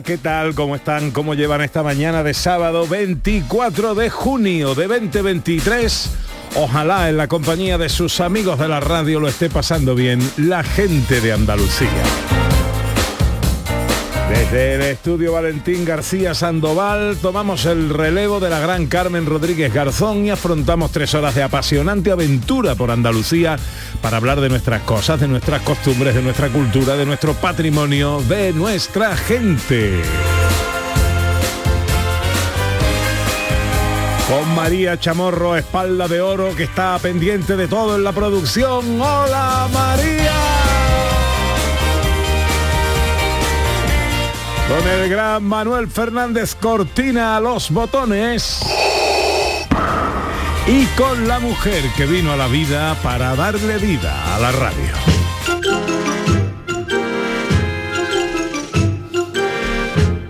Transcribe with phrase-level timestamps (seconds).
[0.00, 0.54] ¿Qué tal?
[0.54, 1.10] ¿Cómo están?
[1.10, 6.10] ¿Cómo llevan esta mañana de sábado 24 de junio de 2023?
[6.54, 10.62] Ojalá en la compañía de sus amigos de la radio lo esté pasando bien la
[10.62, 12.41] gente de Andalucía.
[14.52, 20.26] Desde el estudio Valentín García Sandoval tomamos el relevo de la gran Carmen Rodríguez Garzón
[20.26, 23.56] y afrontamos tres horas de apasionante aventura por Andalucía
[24.02, 28.52] para hablar de nuestras cosas, de nuestras costumbres, de nuestra cultura, de nuestro patrimonio, de
[28.52, 30.02] nuestra gente.
[34.28, 39.00] Con María Chamorro, espalda de oro, que está pendiente de todo en la producción.
[39.00, 40.41] ¡Hola María!
[44.72, 48.60] Con el gran Manuel Fernández Cortina a los botones.
[50.66, 54.94] Y con la mujer que vino a la vida para darle vida a la radio.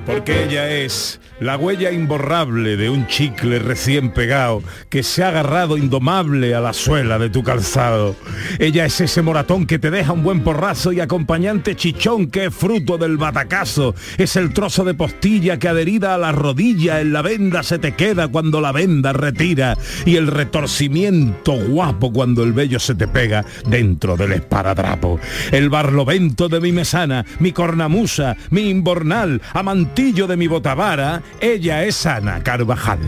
[0.04, 5.76] Porque ella es la huella imborrable de un chicle recién pegado que se ha agarrado
[5.76, 8.14] indomable a la suela de tu calzado.
[8.58, 12.54] Ella es ese moratón que te deja un buen porrazo y acompañante chichón que es
[12.54, 13.94] fruto del batacazo.
[14.18, 17.92] Es el trozo de postilla que adherida a la rodilla en la venda se te
[17.92, 23.44] queda cuando la venda retira y el retorcimiento guapo cuando el vello se te pega
[23.66, 25.18] dentro del esparadrapo.
[25.50, 32.06] El barlovento de mi mesana, mi cornamusa, mi imbornal, amantillo de mi botavara, ella es
[32.06, 32.98] Ana Carvajal.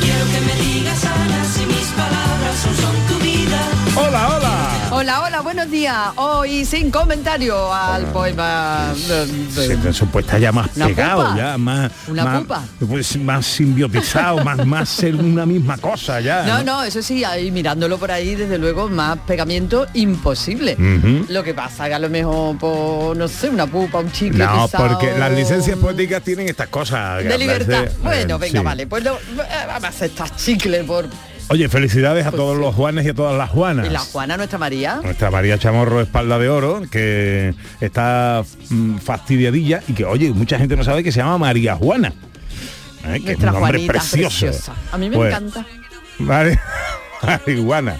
[0.00, 3.60] Quiero que me digas Ana si mis palabras son, tu vida.
[3.96, 4.61] Hola, hola.
[4.94, 5.96] Hola, hola, buenos días.
[6.16, 8.92] Hoy sin comentario al poema.
[8.94, 11.36] Se te supuesta ya más pegado, pupa.
[11.36, 12.62] ya más, Una más, pupa.
[12.86, 16.42] pues, más simbiotizado, más, más ser una misma cosa ya.
[16.44, 20.76] No, no, eso sí, ahí mirándolo por ahí, desde luego, más pegamiento imposible.
[21.28, 24.66] Lo que pasa que a lo mejor, por, no sé, una pupa, un chicle No,
[24.66, 27.24] pisado, porque las licencias poéticas tienen estas cosas.
[27.24, 27.84] De libertad.
[27.84, 28.64] Eh, Bueno, venga, sí.
[28.64, 28.86] vale.
[28.86, 31.06] Pues lo- eh, vamos a hacer estas chicle por...
[31.48, 32.62] Oye, felicidades a Pues todos sí.
[32.62, 33.86] los Juanes y a todas las Juanas.
[33.86, 35.00] Y la Juana, nuestra María.
[35.02, 40.76] Nuestra María Chamorro Espalda de Oro, que está mm, fastidiadilla y que, oye, mucha gente
[40.76, 42.08] no sabe que se llama María Juana.
[43.04, 43.20] ¿eh?
[43.24, 44.46] Que es Nuestra un nombre Juanita precioso.
[44.46, 44.72] preciosa.
[44.92, 45.66] A mí me Pues, encanta.
[46.20, 46.58] Mari-
[47.22, 47.96] Marihuana.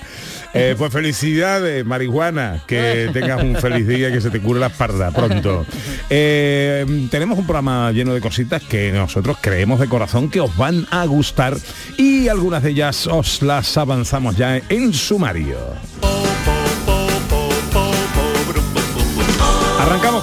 [0.55, 4.67] Eh, pues felicidades, marihuana, que tengas un feliz día y que se te cure la
[4.67, 5.65] espalda pronto.
[6.11, 10.87] Eh, tenemos un programa lleno de cositas que nosotros creemos de corazón que os van
[10.91, 11.57] a gustar
[11.97, 15.91] y algunas de ellas os las avanzamos ya en sumario.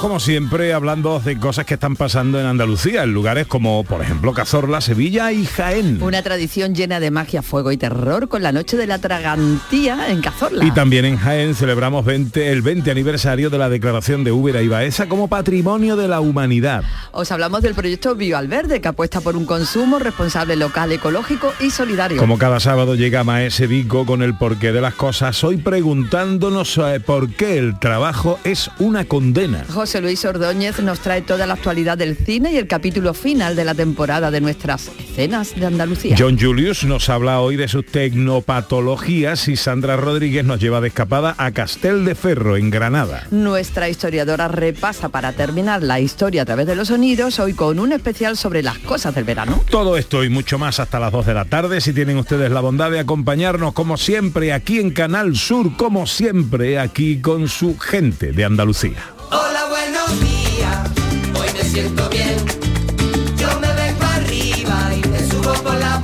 [0.02, 4.34] Como siempre hablando de cosas que están pasando en Andalucía, en lugares como por ejemplo
[4.34, 6.02] Cazorla, Sevilla y Jaén.
[6.02, 10.22] Una tradición llena de magia, fuego y terror con la noche de la tragantía en
[10.22, 10.64] Cazorla.
[10.64, 14.70] Y también en Jaén celebramos 20 el 20 aniversario de la declaración de Úbeda y
[14.70, 16.86] Baeza como patrimonio de la humanidad.
[17.12, 22.22] Os hablamos del proyecto Bioalverde, que apuesta por un consumo responsable local, ecológico y solidario.
[22.22, 27.02] Como cada sábado llega Maese Vico con el porqué de las cosas, hoy preguntándonos eh,
[27.06, 29.66] por qué el trabajo es una condena.
[29.70, 33.66] José Luis Ordóñez nos trae toda la actualidad del cine y el capítulo final de
[33.66, 36.16] la temporada de nuestras escenas de Andalucía.
[36.18, 41.34] John Julius nos habla hoy de sus tecnopatologías y Sandra Rodríguez nos lleva de escapada
[41.40, 43.25] a Castel de Ferro, en Granada.
[43.31, 47.92] Nuestra historiadora repasa para terminar la historia a través de los sonidos, hoy con un
[47.92, 49.63] especial sobre las cosas del verano.
[49.72, 52.62] Todo esto y mucho más hasta las 2 de la tarde, si tienen ustedes la
[52.62, 58.31] bondad de acompañarnos como siempre aquí en Canal Sur, como siempre aquí con su gente
[58.31, 59.19] de Andalucía.
[59.31, 60.90] Hola, buenos días.
[61.40, 62.36] Hoy me siento bien.
[63.38, 66.02] Yo me vengo arriba y me subo por la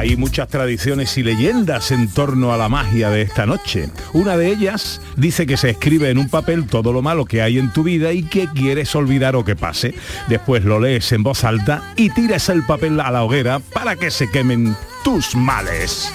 [0.00, 3.90] Hay muchas tradiciones y leyendas en torno a la magia de esta noche.
[4.14, 7.58] Una de ellas dice que se escribe en un papel todo lo malo que hay
[7.58, 9.92] en tu vida y que quieres olvidar o que pase.
[10.26, 14.10] Después lo lees en voz alta y tiras el papel a la hoguera para que
[14.10, 14.74] se quemen
[15.04, 16.10] tus males.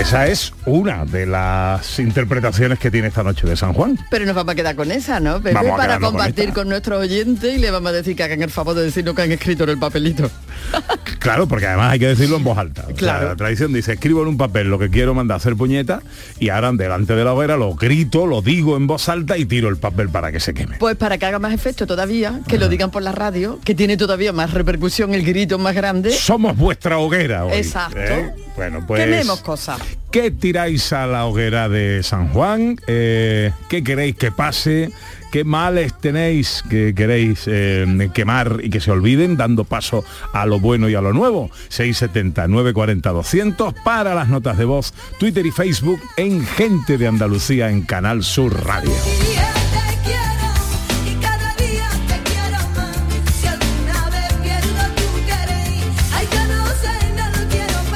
[0.00, 3.98] Esa es una de las interpretaciones que tiene esta noche de San Juan.
[4.10, 5.42] Pero nos vamos a quedar con esa, ¿no?
[5.42, 5.52] Pepe?
[5.52, 6.54] Para con compartir esta.
[6.54, 9.14] con, nuestros oyentes y le vamos a decir que hagan el favor de decir lo
[9.14, 10.30] que han escrito en el papelito.
[11.20, 12.82] Claro, porque además hay que decirlo en voz alta.
[12.82, 13.28] O sea, Claro.
[13.28, 16.00] la tradición dice, escribo en un papel lo que quiero mandar a hacer puñeta
[16.38, 19.68] y ahora delante de la hoguera lo grito, lo digo en voz alta y tiro
[19.68, 20.76] el papel para que se queme.
[20.78, 23.96] Pues para que haga más efecto todavía, que lo digan por la radio, que tiene
[23.98, 26.10] todavía más repercusión, el grito más grande.
[26.10, 27.52] Somos vuestra hoguera hoy.
[27.58, 27.98] Exacto.
[27.98, 28.32] ¿eh?
[28.56, 29.04] Bueno, pues...
[29.04, 29.78] Quememos cosas.
[30.10, 32.76] ¿Qué tiráis a la hoguera de San Juan?
[32.86, 34.90] Eh, ¿Qué queréis que pase?
[35.30, 40.58] ¿Qué males tenéis que queréis eh, quemar y que se olviden, dando paso a lo
[40.58, 41.50] bueno y a lo nuevo?
[41.68, 47.70] 670 940 200 para las notas de voz, Twitter y Facebook en Gente de Andalucía
[47.70, 48.90] en Canal Sur Radio.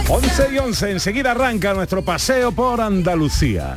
[0.06, 3.76] 11 y 11, enseguida arranca nuestro paseo por Andalucía.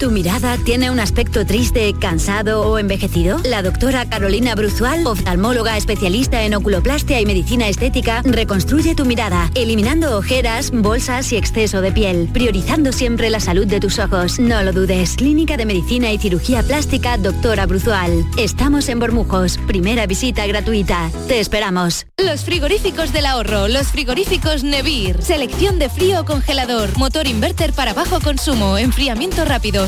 [0.00, 3.40] ¿Tu mirada tiene un aspecto triste, cansado o envejecido?
[3.42, 10.16] La doctora Carolina Bruzual, oftalmóloga especialista en oculoplastia y medicina estética, reconstruye tu mirada, eliminando
[10.16, 14.38] ojeras, bolsas y exceso de piel, priorizando siempre la salud de tus ojos.
[14.38, 15.16] No lo dudes.
[15.16, 18.24] Clínica de Medicina y Cirugía Plástica, doctora Bruzual.
[18.36, 19.58] Estamos en Bormujos.
[19.66, 21.10] Primera visita gratuita.
[21.26, 22.06] Te esperamos.
[22.18, 25.20] Los frigoríficos del ahorro, los frigoríficos Nevir.
[25.22, 29.87] Selección de frío o congelador, motor inverter para bajo consumo, enfriamiento rápido,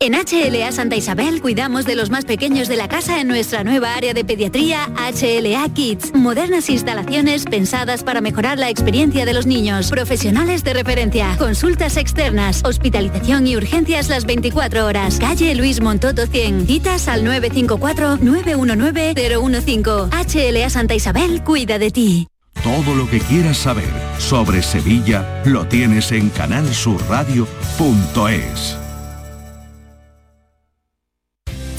[0.00, 3.94] En HLA Santa Isabel cuidamos de los más pequeños de la casa en nuestra nueva
[3.94, 6.12] área de pediatría HLA Kids.
[6.14, 9.88] Modernas instalaciones pensadas para mejorar la experiencia de los niños.
[9.90, 11.34] Profesionales de referencia.
[11.38, 12.60] Consultas externas.
[12.64, 15.18] Hospitalización y urgencias las 24 horas.
[15.18, 16.66] Calle Luis Montoto 100.
[16.66, 20.10] Citas al 954-919-015.
[20.10, 22.28] HLA Santa Isabel cuida de ti.
[22.62, 28.83] Todo lo que quieras saber sobre Sevilla lo tienes en canalsurradio.es.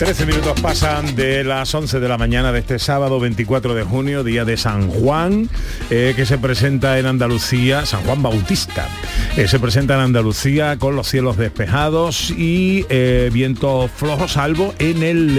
[0.00, 4.24] Trece minutos pasan de las 11 de la mañana de este sábado 24 de junio,
[4.24, 5.50] día de San Juan,
[5.90, 8.88] eh, que se presenta en Andalucía, San Juan Bautista.
[9.36, 15.02] Eh, se presenta en Andalucía con los cielos despejados y eh, vientos flojos, salvo en
[15.02, 15.38] el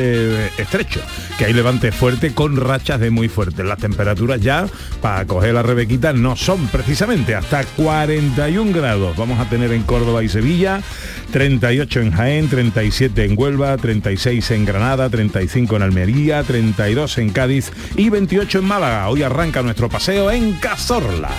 [0.60, 1.02] estrecho,
[1.40, 3.64] que hay levante fuerte con rachas de muy fuerte.
[3.64, 4.68] Las temperaturas ya,
[5.02, 9.18] para coger la rebequita, no son precisamente hasta 41 grados.
[9.18, 10.84] Vamos a tener en Córdoba y Sevilla,
[11.32, 17.72] 38 en Jaén, 37 en Huelva, 36 en Granada, 35 en Almería, 32 en Cádiz
[17.96, 19.10] y 28 en Málaga.
[19.10, 21.30] Hoy arranca nuestro paseo en Cazorla.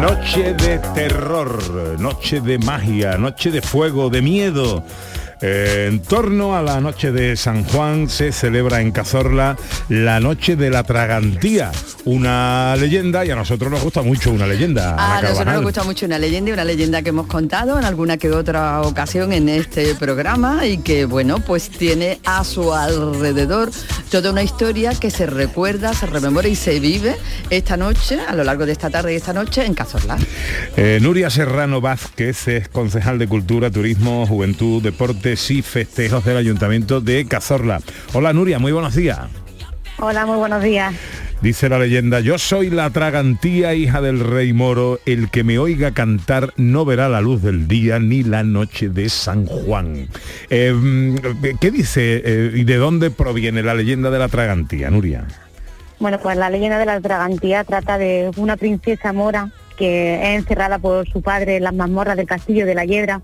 [0.00, 4.82] Noche de terror, noche de magia, noche de fuego, de miedo.
[5.42, 9.56] Eh, en torno a la noche de San Juan se celebra en Cazorla
[9.88, 11.72] la noche de la Tragantía,
[12.04, 14.96] una leyenda y a nosotros nos gusta mucho una leyenda.
[14.98, 18.18] A nosotros nos gusta mucho una leyenda y una leyenda que hemos contado en alguna
[18.18, 23.70] que otra ocasión en este programa y que, bueno, pues tiene a su alrededor
[24.10, 27.16] toda una historia que se recuerda, se rememora y se vive
[27.48, 29.89] esta noche, a lo largo de esta tarde y esta noche en Cazorla.
[30.76, 37.00] Eh, Nuria Serrano Vázquez es concejal de Cultura, Turismo, Juventud, Deportes y Festejos del Ayuntamiento
[37.00, 37.80] de Cazorla.
[38.12, 39.18] Hola Nuria, muy buenos días.
[39.98, 40.94] Hola, muy buenos días.
[41.42, 45.92] Dice la leyenda, yo soy la tragantía hija del rey moro, el que me oiga
[45.92, 50.08] cantar no verá la luz del día ni la noche de San Juan.
[50.50, 51.16] Eh, mm,
[51.60, 55.26] ¿Qué dice eh, y de dónde proviene la leyenda de la tragantía, Nuria?
[55.98, 60.78] Bueno, pues la leyenda de la Tragantía trata de una princesa mora que es encerrada
[60.78, 63.22] por su padre en las mazmorras del castillo de la Hiedra.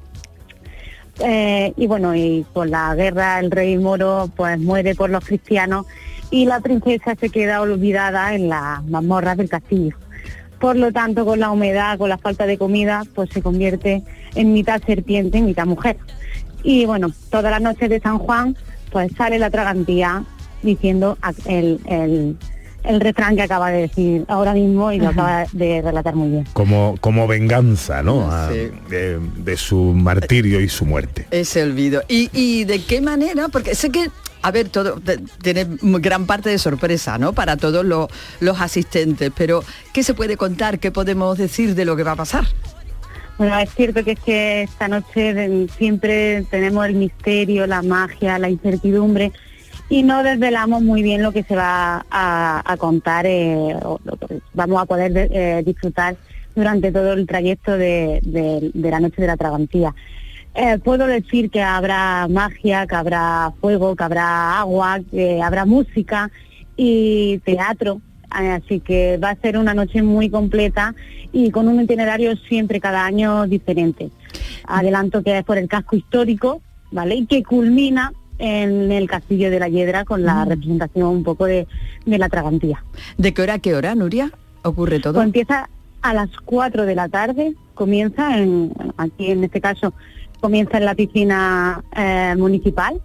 [1.21, 5.85] Eh, y bueno, y por la guerra el rey moro pues muere por los cristianos
[6.31, 9.97] y la princesa se queda olvidada en las mazmorras del castillo.
[10.59, 14.03] Por lo tanto, con la humedad, con la falta de comida, pues se convierte
[14.35, 15.99] en mitad serpiente, mitad mujer.
[16.63, 18.57] Y bueno, todas las noches de San Juan,
[18.91, 20.25] pues sale la tragantía
[20.63, 22.39] diciendo el,
[22.87, 26.45] el refrán que acaba de decir ahora mismo y lo acaba de relatar muy bien.
[26.53, 28.31] Como, como venganza, ¿no?
[28.31, 31.27] A- de, de su martirio y su muerte.
[31.31, 32.03] Ese olvido.
[32.09, 33.49] ¿Y, y de qué manera?
[33.49, 34.09] Porque sé que,
[34.43, 35.01] a ver, todo
[35.43, 37.33] tiene gran parte de sorpresa, ¿no?
[37.33, 38.09] Para todos los,
[38.41, 39.63] los asistentes, pero
[39.93, 40.79] ¿qué se puede contar?
[40.79, 42.45] ¿Qué podemos decir de lo que va a pasar?
[43.39, 48.49] Bueno, es cierto que es que esta noche siempre tenemos el misterio, la magia, la
[48.49, 49.31] incertidumbre
[49.89, 54.19] y no desvelamos muy bien lo que se va a, contar, eh, o lo
[54.55, 56.17] vamos a poder eh, disfrutar
[56.55, 58.21] durante todo el trayecto de,
[58.75, 59.95] la noche de la Tragantía.
[60.55, 66.31] Eh, puedo decir que habrá magia, que habrá fuego, que habrá agua, que habrá música
[66.77, 68.01] y teatro.
[68.31, 70.95] Así que va a ser una noche muy completa
[71.33, 74.11] y con un itinerario siempre cada año diferente.
[74.65, 77.17] Adelanto que es por el casco histórico, ¿vale?
[77.17, 81.67] Y que culmina en el Castillo de la Hiedra con la representación un poco de,
[82.05, 82.85] de la Tragantía.
[83.17, 84.31] ¿De qué hora a qué hora, Nuria?
[84.63, 85.15] ¿Ocurre todo?
[85.15, 85.69] Pues empieza
[86.03, 89.93] a las 4 de la tarde, comienza en, aquí en este caso,
[90.41, 93.01] comienza en la piscina eh, municipal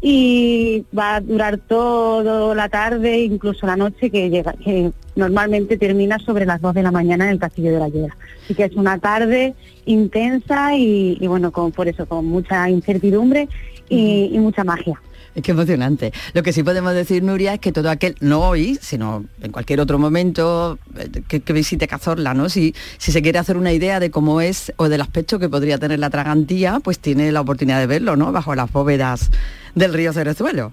[0.00, 6.18] y va a durar toda la tarde, incluso la noche, que llega, que normalmente termina
[6.18, 8.16] sobre las 2 de la mañana en el Castillo de la Hiedra.
[8.44, 9.54] Así que es una tarde
[9.86, 13.48] intensa y, y bueno, con, por eso, con mucha incertidumbre
[13.88, 15.00] y, y mucha magia.
[15.34, 16.12] Es que emocionante.
[16.32, 19.80] Lo que sí podemos decir, Nuria, es que todo aquel, no hoy, sino en cualquier
[19.80, 22.48] otro momento eh, que, que visite Cazorla, ¿no?
[22.48, 25.76] Si, si se quiere hacer una idea de cómo es o del aspecto que podría
[25.76, 28.32] tener la tragantía, pues tiene la oportunidad de verlo, ¿no?
[28.32, 29.30] Bajo las bóvedas
[29.74, 30.72] del río Cerezuelo.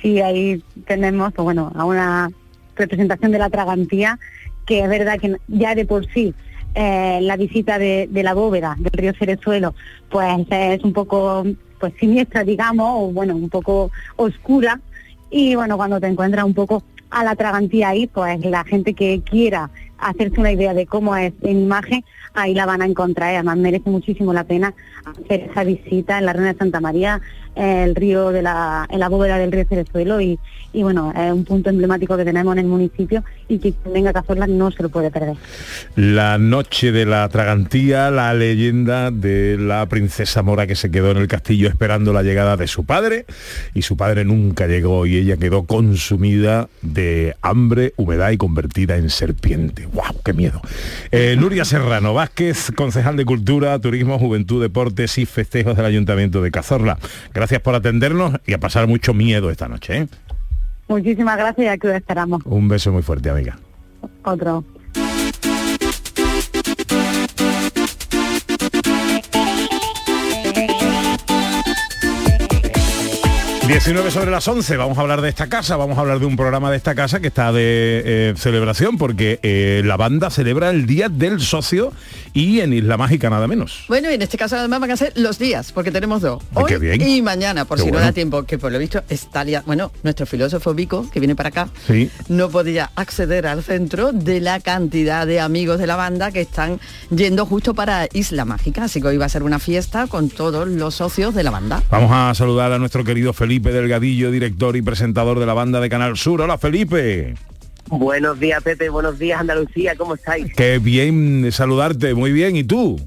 [0.00, 2.30] Sí, ahí tenemos, pues bueno, a una
[2.76, 4.18] representación de la Tragantía,
[4.64, 6.32] que es verdad que ya de por sí
[6.74, 9.74] eh, la visita de, de la bóveda del río Cerezuelo,
[10.08, 11.44] pues es un poco
[11.80, 14.80] pues siniestra, digamos, o bueno, un poco oscura.
[15.30, 19.22] Y bueno, cuando te encuentras un poco a la Tragantía ahí, pues la gente que
[19.22, 23.34] quiera hacerse una idea de cómo es en imagen, ahí la van a encontrar.
[23.34, 27.20] Además merece muchísimo la pena hacer esa visita en la Reina de Santa María,
[27.54, 30.38] el río de la, en la bóveda del río Cerezuelo y,
[30.72, 34.12] y bueno, es un punto emblemático que tenemos en el municipio y que venga a
[34.12, 35.36] Cazorla no se lo puede perder.
[35.96, 41.18] La noche de la Tragantía, la leyenda de la princesa mora que se quedó en
[41.18, 43.26] el castillo esperando la llegada de su padre
[43.74, 49.10] y su padre nunca llegó y ella quedó consumida de hambre, humedad y convertida en
[49.10, 49.86] serpiente.
[49.92, 50.22] ¡Wow!
[50.24, 50.60] ¡Qué miedo!
[51.10, 56.50] Eh, Nuria Serrano Vázquez, concejal de Cultura, Turismo, Juventud, Deportes y Festejos del Ayuntamiento de
[56.50, 56.98] Cazorla.
[57.62, 59.98] Por atendernos y a pasar mucho miedo esta noche.
[59.98, 60.08] ¿eh?
[60.88, 62.42] Muchísimas gracias y aquí os esperamos.
[62.44, 63.58] Un beso muy fuerte, amiga.
[64.24, 64.64] Otro.
[73.70, 76.34] 19 sobre las 11, vamos a hablar de esta casa, vamos a hablar de un
[76.34, 80.86] programa de esta casa que está de eh, celebración porque eh, la banda celebra el
[80.86, 81.92] Día del Socio
[82.32, 83.84] y en Isla Mágica nada menos.
[83.86, 86.42] Bueno, y en este caso además van a ser los días, porque tenemos dos.
[86.66, 87.00] Qué Hoy bien.
[87.00, 90.26] y mañana, por Qué si no da tiempo, que por lo visto está Bueno, nuestro
[90.26, 92.10] filósofo Vico, que viene para acá, Sí.
[92.28, 96.80] no podía acceder al centro de la cantidad de amigos de la banda que están
[97.10, 98.84] yendo justo para Isla Mágica.
[98.84, 101.84] Así que hoy va a ser una fiesta con todos los socios de la banda.
[101.88, 105.88] Vamos a saludar a nuestro querido Felipe Delgadillo, director y presentador de la banda de
[105.88, 106.40] Canal Sur.
[106.40, 107.34] Hola Felipe.
[107.88, 108.88] Buenos días, Pepe.
[108.88, 109.96] Buenos días, Andalucía.
[109.96, 110.52] ¿Cómo estáis?
[110.54, 112.56] Qué bien saludarte, muy bien.
[112.56, 113.00] ¿Y tú?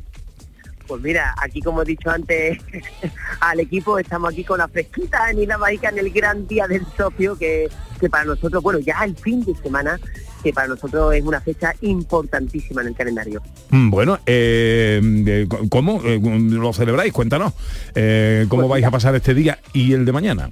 [0.87, 2.59] Pues mira, aquí como he dicho antes
[3.39, 7.37] al equipo, estamos aquí con la fresquita en Isla en el gran día del socio,
[7.37, 7.69] que,
[7.99, 9.99] que para nosotros, bueno, ya el fin de semana,
[10.43, 13.41] que para nosotros es una fecha importantísima en el calendario.
[13.69, 17.13] Mm, Bueno, eh, eh, ¿cómo eh, lo celebráis?
[17.13, 17.53] Cuéntanos.
[17.95, 20.49] Eh, ¿Cómo Pues vais a pasar este día y el de mañana?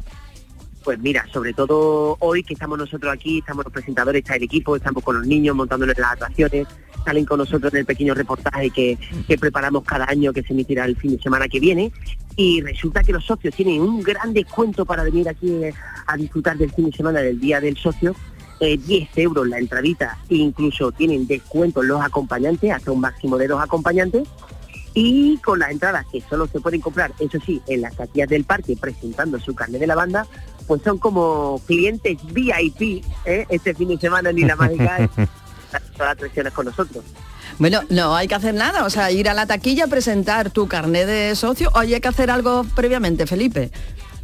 [0.84, 4.76] Pues mira, sobre todo hoy que estamos nosotros aquí, estamos los presentadores, está el equipo,
[4.76, 6.66] estamos con los niños montándoles las atracciones,
[7.06, 10.86] salen con nosotros en el pequeño reportaje que, que preparamos cada año que se emitirá
[10.86, 11.92] el fin de semana que viene.
[12.36, 15.54] Y resulta que los socios tienen un gran descuento para venir aquí
[16.08, 18.16] a disfrutar del fin de semana del Día del Socio.
[18.62, 23.48] Eh, 10 euros la entradita, e incluso tienen descuentos los acompañantes, hasta un máximo de
[23.48, 24.28] dos acompañantes.
[24.94, 28.44] Y con las entradas que solo se pueden comprar, eso sí, en las taquillas del
[28.44, 30.28] parque presentando su carnet de la banda,
[30.68, 33.46] pues son como clientes VIP ¿eh?
[33.50, 37.04] este fin de semana en Isla Mágica, eh, todas las atracciones con nosotros.
[37.58, 41.08] Bueno, no hay que hacer nada, o sea, ir a la taquilla, presentar tu carnet
[41.08, 43.72] de socio, o hay que hacer algo previamente, Felipe.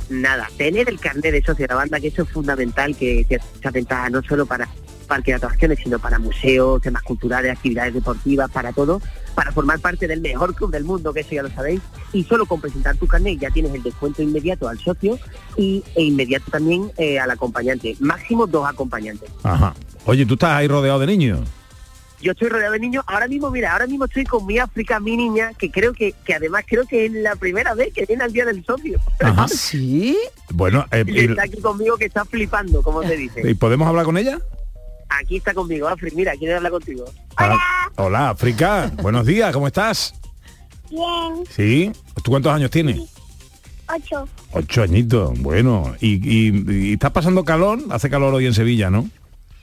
[0.09, 3.35] Nada, tener el carnet de socio de la banda, que eso es fundamental, que que
[3.35, 4.67] esa no solo para
[5.07, 9.01] parque de atracciones, sino para museos, temas culturales, actividades deportivas, para todo,
[9.33, 11.81] para formar parte del mejor club del mundo, que eso ya lo sabéis,
[12.13, 15.17] y solo con presentar tu carnet ya tienes el descuento inmediato al socio
[15.55, 19.29] y, e inmediato también eh, al acompañante, máximo dos acompañantes.
[19.43, 19.73] Ajá.
[20.05, 21.39] Oye, ¿tú estás ahí rodeado de niños?
[22.19, 25.15] Yo estoy rodeado de niños, ahora mismo, mira, ahora mismo estoy con mi África, mi
[25.15, 28.33] niña, que creo que, que además creo que es la primera vez que viene al
[28.33, 28.99] día del socio.
[29.21, 29.47] Ajá.
[29.49, 30.17] ¿Sí?
[30.49, 33.47] Bueno, eh, Y está aquí conmigo que está flipando, como se dice.
[33.47, 34.39] ¿y podemos hablar con ella?
[35.09, 37.05] Aquí está conmigo, Afri, mira, quiere hablar contigo.
[37.37, 38.91] Ah, Hola, África.
[39.01, 40.13] Buenos días, ¿cómo estás?
[40.89, 41.91] Bien, ¿Sí?
[42.23, 42.99] ¿Tú cuántos años tienes?
[43.89, 44.27] ocho.
[44.51, 45.39] Ocho añitos.
[45.39, 47.79] Bueno, ¿y, y, y estás pasando calor?
[47.89, 49.09] Hace calor hoy en Sevilla, ¿no?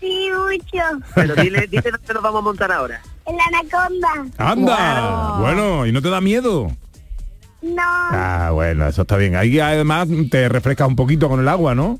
[0.04, 0.84] Sí, mucho.
[1.14, 3.00] Pero dile, dile dónde nos vamos a montar ahora.
[3.24, 4.36] En la anaconda.
[4.36, 5.38] ¡Anda!
[5.40, 6.70] Bueno, ¿y no te da miedo?
[7.62, 7.82] No.
[7.82, 9.34] Ah, bueno, eso está bien.
[9.34, 11.98] Ahí además te refrescas un poquito con el agua, ¿no?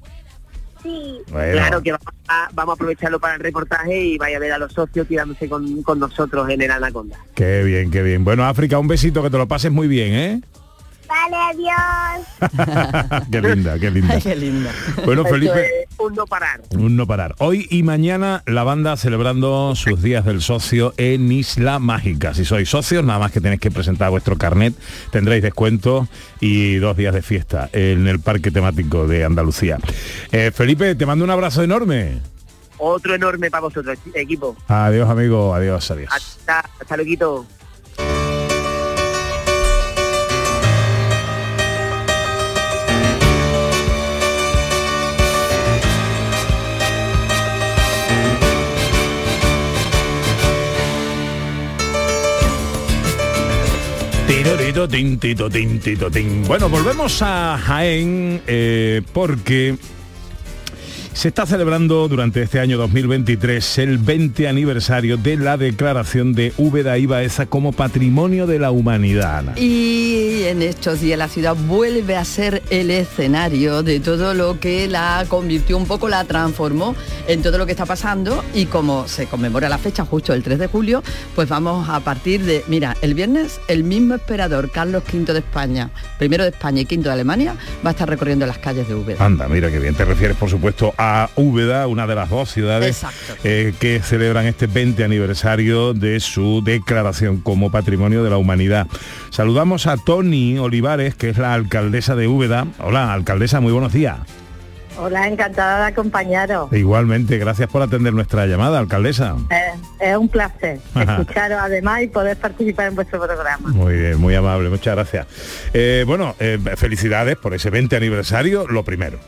[0.82, 1.18] Sí.
[1.30, 1.52] Bueno.
[1.52, 4.58] Claro que vamos a, vamos a aprovecharlo para el reportaje y vaya a ver a
[4.58, 7.16] los socios tirándose con, con nosotros en el Anaconda.
[7.34, 8.22] Qué bien, qué bien.
[8.22, 10.40] Bueno, África, un besito, que te lo pases muy bien, ¿eh?
[11.08, 13.24] Vale, adiós.
[13.30, 14.20] qué linda, qué linda.
[14.22, 14.70] qué linda.
[15.04, 16.62] Bueno, Felipe, es un no parar.
[16.70, 17.34] un no parar.
[17.38, 22.34] Hoy y mañana la banda celebrando sus días del socio en Isla Mágica.
[22.34, 24.74] Si sois socios, nada más que tenéis que presentar vuestro carnet,
[25.10, 26.08] tendréis descuento
[26.40, 29.78] y dos días de fiesta en el parque temático de Andalucía.
[30.32, 32.20] Eh, Felipe, te mando un abrazo enorme.
[32.78, 34.56] Otro enorme para vosotros, equipo.
[34.68, 35.54] Adiós, amigo.
[35.54, 36.10] Adiós, adiós.
[36.12, 37.46] Hasta, hasta luego.
[56.48, 59.76] Bueno, volvemos a Jaén eh, porque
[61.14, 66.98] se está celebrando durante este año 2023 el 20 aniversario de la declaración de Úbeda
[66.98, 69.38] y Baeza como Patrimonio de la Humanidad.
[69.38, 69.52] Ana.
[69.56, 74.88] Y en estos días la ciudad vuelve a ser el escenario de todo lo que
[74.88, 76.96] la convirtió un poco, la transformó
[77.28, 80.58] en todo lo que está pasando y como se conmemora la fecha justo el 3
[80.58, 81.02] de julio,
[81.36, 85.90] pues vamos a partir de, mira, el viernes el mismo esperador Carlos V de España,
[86.18, 89.24] primero de España y quinto de Alemania, va a estar recorriendo las calles de Úbeda.
[89.24, 89.94] Anda, mira qué bien.
[89.94, 91.03] Te refieres, por supuesto, a
[91.36, 93.04] Úbeda, una de las dos ciudades
[93.44, 98.86] eh, que celebran este 20 aniversario de su declaración como Patrimonio de la Humanidad.
[99.30, 102.66] Saludamos a Tony Olivares, que es la alcaldesa de Úbeda.
[102.78, 104.18] Hola, alcaldesa, muy buenos días.
[104.96, 106.72] Hola, encantada de acompañaros.
[106.72, 109.34] Igualmente, gracias por atender nuestra llamada, alcaldesa.
[109.50, 111.18] Eh, es un placer Ajá.
[111.20, 113.70] escucharos además y poder participar en vuestro programa.
[113.70, 115.26] Muy bien, muy amable, muchas gracias.
[115.72, 119.18] Eh, bueno, eh, felicidades por ese 20 aniversario, lo primero.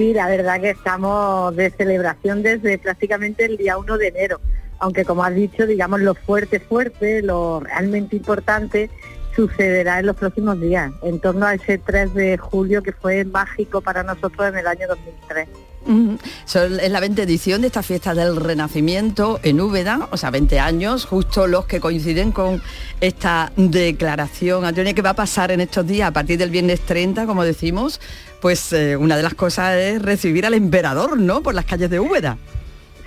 [0.00, 4.40] Sí, la verdad que estamos de celebración desde prácticamente el día 1 de enero,
[4.78, 8.88] aunque como has dicho, digamos lo fuerte, fuerte, lo realmente importante
[9.36, 13.82] sucederá en los próximos días, en torno a ese 3 de julio que fue mágico
[13.82, 15.48] para nosotros en el año 2003.
[15.84, 16.14] Mm,
[16.46, 20.58] son- es la 20 edición de esta fiesta del Renacimiento en Úbeda, o sea, 20
[20.60, 22.62] años, justo los que coinciden con
[23.02, 24.64] esta declaración.
[24.64, 26.08] Antonio, ¿qué va a pasar en estos días?
[26.08, 28.00] A partir del viernes 30, como decimos,
[28.40, 31.42] pues eh, una de las cosas es recibir al emperador, ¿no?
[31.42, 32.38] Por las calles de Úbeda.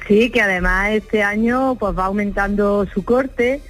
[0.07, 3.61] Sí, que además este año pues va aumentando su corte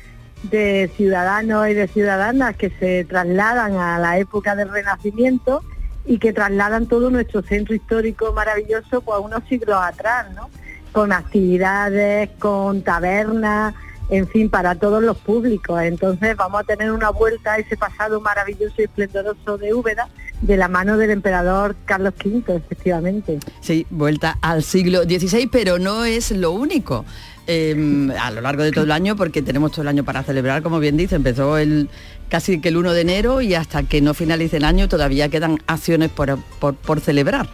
[0.43, 5.63] de ciudadanos y de ciudadanas que se trasladan a la época del Renacimiento
[6.05, 10.49] y que trasladan todo nuestro centro histórico maravilloso pues unos siglos atrás, ¿no?
[10.91, 13.73] Con actividades, con tabernas,
[14.09, 15.81] en fin, para todos los públicos.
[15.81, 20.07] Entonces vamos a tener una vuelta a ese pasado maravilloso y esplendoroso de Úbeda
[20.41, 23.39] de la mano del emperador Carlos V, efectivamente.
[23.61, 27.05] Sí, vuelta al siglo XVI, pero no es lo único.
[27.45, 30.63] eh, a lo largo de todo el año, porque tenemos todo el año para celebrar,
[30.63, 31.89] como bien dice, empezó el
[32.29, 35.59] casi que el 1 de enero y hasta que no finalice el año todavía quedan
[35.67, 36.39] acciones por-
[36.75, 37.49] por celebrar.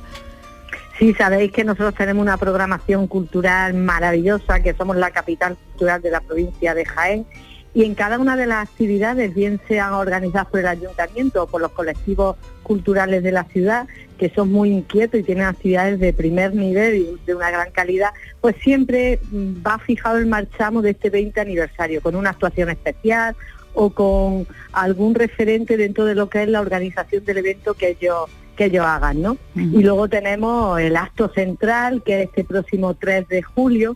[0.99, 6.11] Sí, sabéis que nosotros tenemos una programación cultural maravillosa, que somos la capital cultural de
[6.11, 7.25] la provincia de Jaén,
[7.73, 11.61] y en cada una de las actividades, bien sean organizadas por el ayuntamiento o por
[11.61, 16.53] los colectivos culturales de la ciudad, que son muy inquietos y tienen actividades de primer
[16.53, 18.09] nivel y de una gran calidad,
[18.41, 23.37] pues siempre mm, va fijado el marchamo de este 20 aniversario, con una actuación especial
[23.73, 28.29] o con algún referente dentro de lo que es la organización del evento que ellos
[28.59, 29.37] que ellos hagan, ¿no?
[29.55, 33.95] Y luego tenemos el acto central, que es este próximo 3 de julio,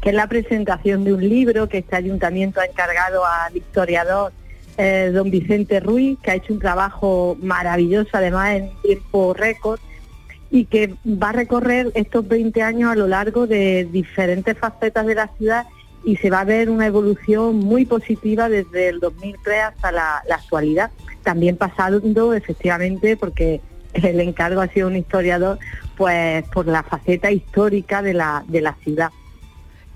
[0.00, 4.32] que es la presentación de un libro que este ayuntamiento ha encargado al historiador
[4.78, 9.80] eh, don Vicente Ruiz, que ha hecho un trabajo maravilloso, además en tiempo récord,
[10.48, 15.16] y que va a recorrer estos 20 años a lo largo de diferentes facetas de
[15.16, 15.66] la ciudad
[16.04, 20.36] y se va a ver una evolución muy positiva desde el 2003 hasta la, la
[20.36, 20.92] actualidad.
[21.24, 23.60] También pasando efectivamente porque
[23.94, 25.58] el encargo ha sido un historiador,
[25.96, 29.10] pues por la faceta histórica de la, de la ciudad.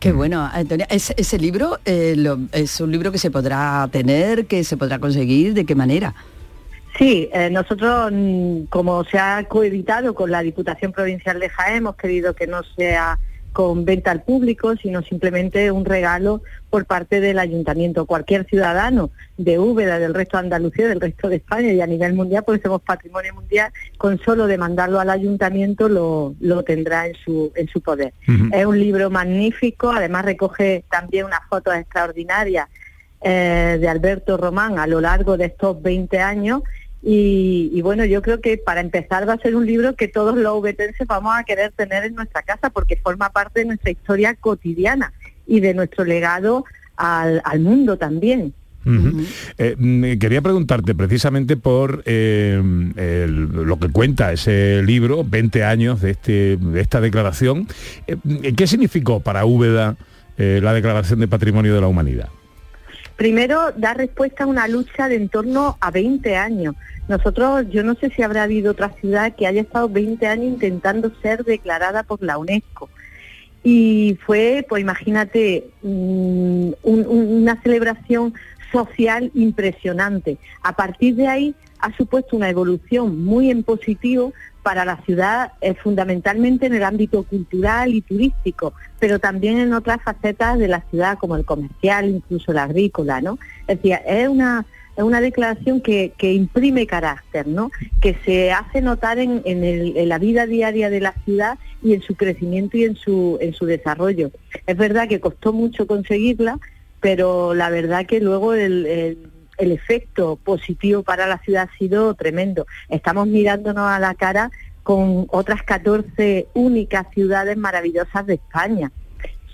[0.00, 0.86] Qué bueno, Antonia.
[0.90, 5.00] Ese, ese libro eh, lo- es un libro que se podrá tener, que se podrá
[5.00, 6.14] conseguir, ¿de qué manera?
[6.96, 11.96] Sí, eh, nosotros, mm, como se ha coeditado con la Diputación Provincial de Jaén, hemos
[11.96, 13.18] querido que no sea
[13.58, 18.06] con venta al público, sino simplemente un regalo por parte del ayuntamiento.
[18.06, 22.14] Cualquier ciudadano de Úbeda, del resto de Andalucía, del resto de España y a nivel
[22.14, 27.50] mundial, porque somos patrimonio mundial, con solo demandarlo al ayuntamiento lo, lo tendrá en su,
[27.56, 28.12] en su poder.
[28.52, 32.68] Es un libro magnífico, además recoge también unas fotos extraordinarias
[33.22, 36.62] eh, de Alberto Román a lo largo de estos 20 años
[37.02, 40.36] y, y bueno, yo creo que para empezar va a ser un libro que todos
[40.36, 44.34] los ubetenses vamos a querer tener en nuestra casa porque forma parte de nuestra historia
[44.34, 45.12] cotidiana
[45.46, 46.64] y de nuestro legado
[46.96, 48.52] al, al mundo también.
[49.58, 52.54] Eh, mm, quería preguntarte precisamente por eh,
[52.96, 53.34] el-
[53.66, 57.68] lo que cuenta ese libro, 20 años de, este, de esta declaración.
[58.06, 58.16] Eh,
[58.56, 59.96] ¿Qué significó para Úbeda
[60.38, 62.28] la Declaración de Patrimonio de la Humanidad?
[63.18, 66.76] Primero, da respuesta a una lucha de en torno a 20 años.
[67.08, 71.10] Nosotros, yo no sé si habrá habido otra ciudad que haya estado 20 años intentando
[71.20, 72.88] ser declarada por la UNESCO.
[73.64, 78.34] Y fue, pues imagínate, mm, un- un- una celebración
[78.70, 80.38] social impresionante.
[80.62, 84.32] A partir de ahí ha supuesto una evolución muy en positivo
[84.68, 90.02] para la ciudad, eh, fundamentalmente en el ámbito cultural y turístico, pero también en otras
[90.02, 93.38] facetas de la ciudad, como el comercial, incluso el agrícola, ¿no?
[93.66, 97.70] Es decir, es una, es una declaración que, que imprime carácter, ¿no?
[98.02, 101.94] Que se hace notar en, en el- en la vida diaria de la ciudad y
[101.94, 104.30] en su crecimiento y en su, en su desarrollo.
[104.66, 106.58] Es verdad que costó mucho conseguirla,
[107.00, 112.14] pero la verdad que luego el, el- el efecto positivo para la ciudad ha sido
[112.14, 112.66] tremendo.
[112.88, 114.50] Estamos mirándonos a la cara
[114.82, 118.90] con otras 14 únicas ciudades maravillosas de España.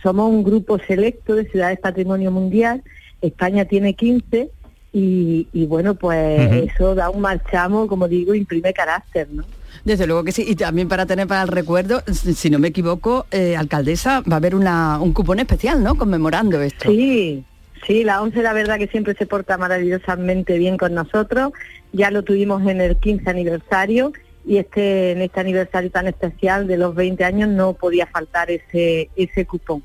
[0.03, 2.83] Somos un grupo selecto de ciudades patrimonio mundial,
[3.21, 4.51] España tiene 15
[4.93, 9.45] y, y bueno, pues eso da un marchamo, como digo, imprime carácter, ¿no?
[9.85, 12.69] Desde luego que sí, y también para tener para el recuerdo, si si no me
[12.69, 15.97] equivoco, eh, alcaldesa, va a haber una, un cupón especial, ¿no?
[15.97, 16.91] Conmemorando esto.
[16.91, 17.45] Sí,
[17.87, 21.53] sí, la ONCE la verdad que siempre se porta maravillosamente bien con nosotros.
[21.93, 24.13] Ya lo tuvimos en el 15 aniversario
[24.47, 29.09] y este en este aniversario tan especial de los 20 años no podía faltar ese
[29.17, 29.83] ese cupón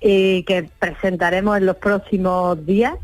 [0.00, 2.94] eh, que presentaremos en los próximos días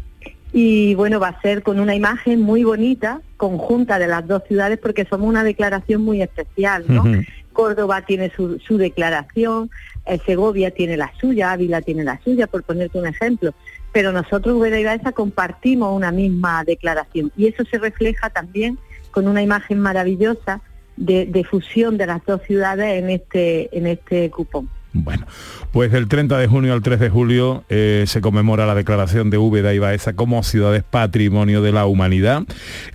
[0.52, 4.78] y bueno, va a ser con una imagen muy bonita, conjunta de las dos ciudades,
[4.78, 7.04] porque somos una declaración muy especial, ¿no?
[7.52, 9.70] Córdoba tiene su, su declaración,
[10.06, 13.52] eh, Segovia tiene la suya, Ávila tiene la suya, por ponerte un ejemplo.
[13.98, 18.78] Pero nosotros Úbeda y Baeza compartimos una misma declaración y eso se refleja también
[19.10, 20.60] con una imagen maravillosa
[20.96, 24.70] de, de fusión de las dos ciudades en este, en este cupón.
[24.94, 25.26] Bueno,
[25.70, 29.36] pues del 30 de junio al 3 de julio eh, se conmemora la declaración de
[29.36, 32.44] Úbeda y Baeza como ciudades patrimonio de la humanidad,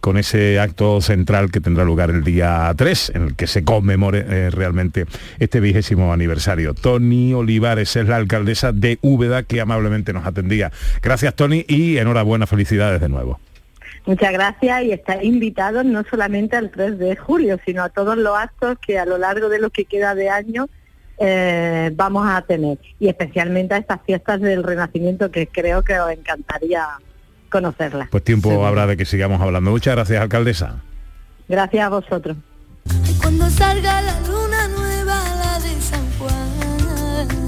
[0.01, 4.25] con ese acto central que tendrá lugar el día 3, en el que se conmemore
[4.27, 5.05] eh, realmente
[5.37, 6.73] este vigésimo aniversario.
[6.73, 10.71] Tony Olivares es la alcaldesa de Úbeda que amablemente nos atendía.
[11.01, 13.39] Gracias Tony y enhorabuena, felicidades de nuevo.
[14.05, 18.35] Muchas gracias y estáis invitados no solamente al 3 de julio, sino a todos los
[18.35, 20.67] actos que a lo largo de lo que queda de año
[21.17, 26.11] eh, vamos a tener y especialmente a estas fiestas del Renacimiento que creo que os
[26.11, 26.85] encantaría
[27.49, 28.09] conocerlas.
[28.09, 29.71] Pues tiempo habrá de que sigamos hablando.
[29.71, 30.81] Muchas gracias, alcaldesa.
[31.47, 32.37] Gracias a vosotros.
[33.21, 36.02] Cuando salga la luna nueva, la de San Juan.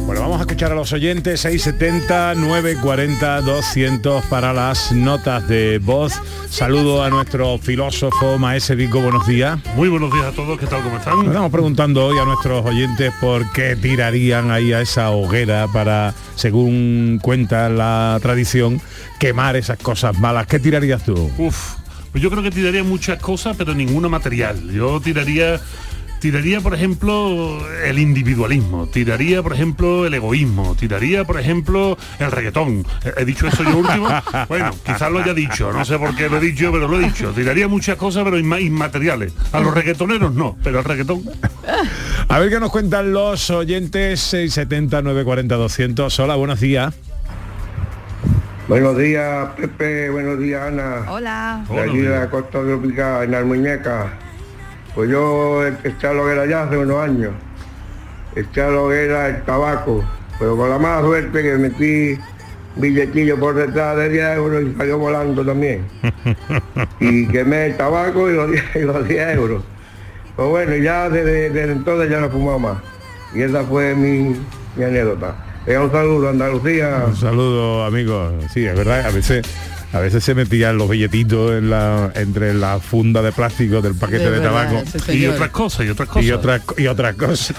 [0.05, 6.13] Bueno, vamos a escuchar a los oyentes 670 940 200 para las notas de voz.
[6.47, 9.59] Saludo a nuestro filósofo Maese Vico, buenos días.
[9.75, 10.83] Muy buenos días a todos, ¿qué tal?
[10.83, 11.25] ¿Cómo están?
[11.25, 17.19] Estamos preguntando hoy a nuestros oyentes por qué tirarían ahí a esa hoguera para, según
[17.19, 18.79] cuenta la tradición,
[19.19, 20.45] quemar esas cosas malas.
[20.45, 21.31] ¿Qué tirarías tú?
[21.39, 21.77] Uf,
[22.11, 24.71] pues yo creo que tiraría muchas cosas, pero ninguna material.
[24.71, 25.59] Yo tiraría
[26.19, 32.85] tiraría, por ejemplo, el individualismo, tiraría, por ejemplo, el egoísmo, tiraría, por ejemplo, el reggaetón.
[33.17, 34.07] ¿He dicho eso yo último?
[34.47, 37.05] Bueno, quizás lo haya dicho, no sé por qué lo he dicho, pero lo he
[37.05, 37.31] dicho.
[37.31, 39.33] Tiraría muchas cosas, pero inma- inmateriales.
[39.51, 41.23] A los reggaetoneros no, pero el reggaetón...
[42.27, 46.19] A ver qué nos cuentan los oyentes 670 940 200.
[46.19, 46.93] Hola, buenos días.
[48.67, 50.09] Buenos días, Pepe.
[50.09, 51.05] Buenos días, Ana.
[51.07, 51.63] Hola.
[51.69, 54.05] De aquí de la costa tropical, en las muñecas.
[54.95, 57.33] Pues yo eché a la hoguera ya hace unos años.
[58.33, 60.03] Eché a la hoguera el tabaco.
[60.39, 62.17] Pero con la mala suerte que metí
[62.77, 65.85] billetillo por detrás de 10 euros y salió volando también.
[66.99, 69.63] Y quemé el tabaco y los 10, y los 10 euros.
[70.35, 72.77] Pues bueno, ya desde, desde entonces ya no he fumado más.
[73.33, 74.35] Y esa fue mi,
[74.75, 75.35] mi anécdota.
[75.65, 77.03] Venga, un saludo, Andalucía.
[77.07, 78.33] Un saludo, amigos.
[78.53, 79.45] Sí, es verdad, a veces
[79.95, 84.25] a veces se metían los billetitos en la, entre la funda de plástico del paquete
[84.25, 85.13] De de, verdad, tabaco.
[85.13, 86.25] Y otras cosas, y otras cosas.
[86.25, 87.55] Y otras, y otras cosas.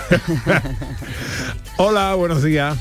[1.78, 2.76] Hola, buenos días.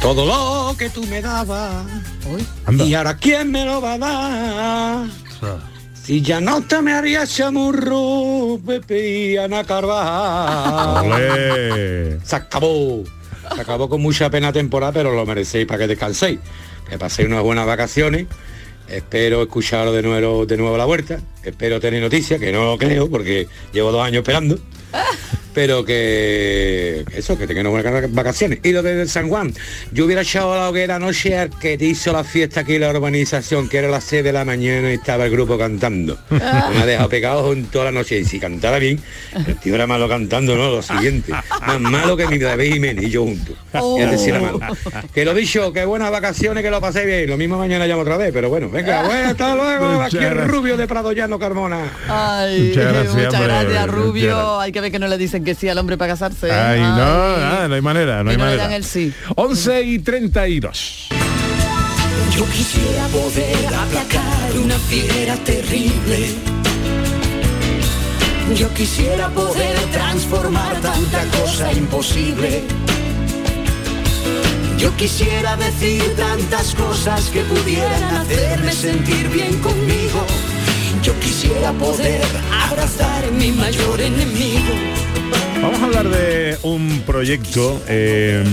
[0.00, 1.84] Todo lo que tú me dabas.
[2.70, 5.06] ¿Y ahora quién me lo va a dar?
[6.02, 11.10] Si ya no te me haría chamurro, Pepe y Ana Carvajal.
[12.24, 13.04] Se acabó.
[13.54, 16.40] Se acabó con mucha pena temporada, pero lo merecéis para que descanséis.
[16.88, 18.26] Que paséis unas buenas vacaciones.
[18.88, 21.20] Espero escucharos de nuevo, de nuevo la vuelta.
[21.42, 24.58] Espero tener noticias, que no lo creo, porque llevo dos años esperando.
[25.54, 28.58] Pero que eso, que tengan buenas vacaciones.
[28.62, 29.52] Y lo de San Juan,
[29.92, 32.82] yo hubiera echado a la hoguera anoche al que te hizo la fiesta aquí en
[32.82, 36.18] la urbanización, que era las 6 de la mañana y estaba el grupo cantando.
[36.30, 38.18] Me ha dejado pegado junto a la noche.
[38.18, 39.00] Y si cantara bien,
[39.46, 40.70] el tío era malo cantando, ¿no?
[40.70, 41.32] Lo siguiente.
[41.32, 43.56] Más malo que mi David Jiménez y yo juntos.
[43.74, 43.98] Oh.
[45.12, 47.28] Que lo dicho, que buenas vacaciones, que lo pasé bien.
[47.28, 50.02] Lo mismo mañana llamo otra vez, pero bueno, venga, bueno, hasta luego.
[50.02, 51.92] Aquí el rubio de Prado Llano Carmona.
[52.08, 54.26] Ay, Muchas gracias, muchas gracias, muchas Rubio.
[54.26, 54.58] gracias.
[54.60, 56.48] Hay que ver que no le dicen que sí al hombre para casarse.
[56.48, 56.52] ¿eh?
[56.52, 58.62] Ay, no, nada, no hay manera, no que hay no le manera.
[58.64, 59.12] dan el sí.
[59.36, 61.08] 11 y 32.
[62.36, 66.34] Yo quisiera poder aplacar una fiera terrible.
[68.56, 72.62] Yo quisiera poder transformar tanta cosa imposible.
[74.78, 80.26] Yo quisiera decir tantas cosas que pudieran hacerme sentir bien conmigo.
[81.02, 82.22] Yo quisiera poder
[82.68, 84.74] abrazar mi mayor enemigo.
[85.62, 88.44] Vamos a hablar de un proyecto, eh,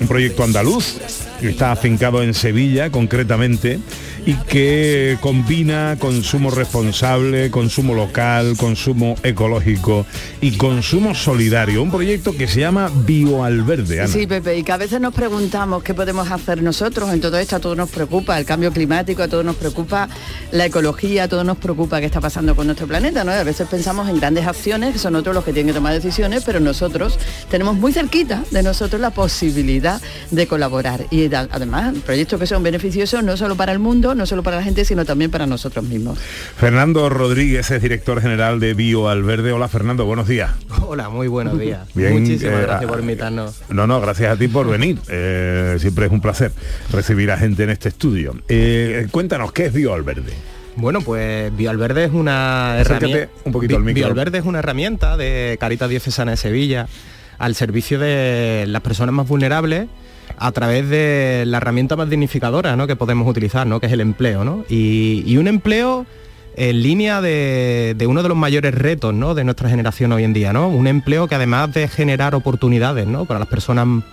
[0.00, 0.96] un proyecto andaluz,
[1.40, 3.78] que está afincado en Sevilla concretamente
[4.24, 10.06] y que combina consumo responsable, consumo local, consumo ecológico
[10.40, 11.82] y consumo solidario.
[11.82, 14.00] Un proyecto que se llama Bioalverde.
[14.00, 14.08] Ana.
[14.08, 17.56] Sí, Pepe, y que a veces nos preguntamos qué podemos hacer nosotros en todo esto,
[17.56, 20.08] a todos nos preocupa el cambio climático, a todos nos preocupa
[20.52, 23.32] la ecología, a todos nos preocupa qué está pasando con nuestro planeta, ¿no?
[23.32, 26.44] A veces pensamos en grandes acciones, que son otros los que tienen que tomar decisiones,
[26.44, 27.18] pero nosotros
[27.50, 31.06] tenemos muy cerquita de nosotros la posibilidad de colaborar.
[31.10, 34.62] Y además, proyectos que son beneficiosos no solo para el mundo, no solo para la
[34.62, 36.18] gente, sino también para nosotros mismos.
[36.56, 39.52] Fernando Rodríguez es director general de Bioalverde.
[39.52, 40.50] Hola Fernando, buenos días.
[40.86, 41.88] Hola, muy buenos días.
[41.94, 43.62] Bien, Muchísimas eh, gracias ah, por invitarnos.
[43.68, 44.98] No, no, gracias a ti por venir.
[45.08, 46.52] Eh, siempre es un placer
[46.90, 48.34] recibir a gente en este estudio.
[48.48, 50.32] Eh, cuéntanos, ¿qué es Bioalverde?
[50.76, 53.28] Bueno, pues Bioalverde es una herramienta.
[53.44, 53.94] un poquito al micro.
[53.94, 56.88] Bioalverde es una herramienta de Caritas Diocesana de Sevilla
[57.38, 59.88] al servicio de las personas más vulnerables
[60.36, 62.86] a través de la herramienta más dignificadora ¿no?
[62.86, 63.80] que podemos utilizar, ¿no?
[63.80, 64.44] que es el empleo.
[64.44, 64.64] ¿no?
[64.68, 66.06] Y, un empleo
[66.56, 69.34] en línea de, de uno de los mayores retos ¿no?
[69.34, 70.68] de nuestra generación hoy en día, ¿no?
[70.68, 73.24] Un empleo que además de generar oportunidades ¿no?
[73.24, 74.04] para las personas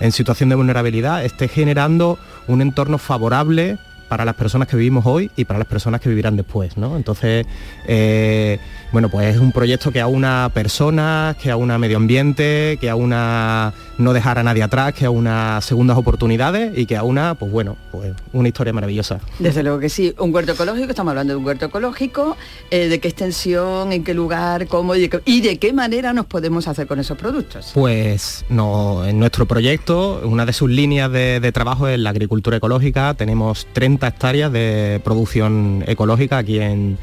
[0.00, 5.30] en situación de vulnerabilidad, esté generando un entorno favorable para las personas que vivimos hoy
[5.36, 6.96] y para las personas que vivirán después, ¿no?
[6.96, 7.46] Entonces,
[7.86, 8.58] eh,
[8.90, 14.12] bueno, pues es un proyecto que aúna personas, que aúna medio ambiente, que aúna no
[14.12, 18.48] dejar a nadie atrás, que aúna segundas oportunidades y que aúna, pues bueno, pues una
[18.48, 19.20] historia maravillosa.
[19.38, 22.36] Desde luego que sí, un huerto ecológico, estamos hablando de un huerto ecológico,
[22.70, 26.12] eh, de qué extensión, en qué lugar, cómo y de, qué, y de qué manera
[26.12, 27.72] nos podemos hacer con esos productos.
[27.74, 32.56] Pues no, en nuestro proyecto, una de sus líneas de, de trabajo es la agricultura
[32.56, 33.14] ecológica.
[33.14, 36.96] Tenemos 30 hectáreas de producción ecológica aquí en,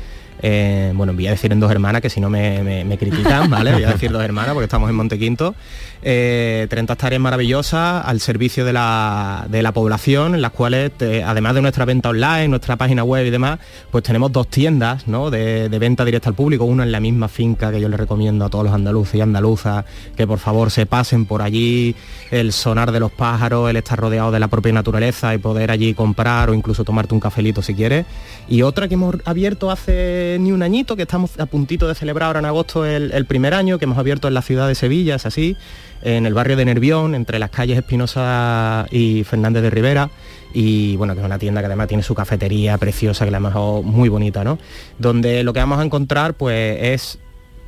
[0.95, 3.73] bueno, voy a decir en dos hermanas, que si no me, me- me critican, ¿vale?
[3.73, 5.55] Voy a decir dos hermanas porque estamos en Montequinto.
[6.07, 10.91] Eh, 30 hectáreas maravillosas al servicio de la, de la población, en las cuales,
[11.25, 13.57] además de nuestra venta online, nuestra página web y demás,
[13.89, 15.31] pues tenemos dos tiendas ¿no?
[15.31, 18.49] de, venta directa al público, una en la misma finca que yo les recomiendo a
[18.49, 21.95] todos los andaluces y andaluzas que por favor se pasen por allí,
[22.29, 25.95] el sonar de los pájaros, el estar rodeado de la propia naturaleza y poder allí
[25.95, 28.05] comprar o incluso tomarte un cafelito si quieres.
[28.47, 32.27] Y otra que hemos abierto hace ni un añito, que estamos a puntito de celebrar
[32.27, 35.25] ahora en agosto el primer año, que hemos abierto en la ciudad de Sevilla, es
[35.25, 35.57] así,
[36.01, 40.09] en el barrio de Nervión, entre las calles Espinosa y Fernández de Rivera.
[40.53, 43.83] Y bueno, que es una tienda que además tiene su cafetería preciosa, que la hemos
[43.83, 44.57] muy bonita, ¿no?
[44.97, 47.19] Donde lo que vamos a encontrar pues es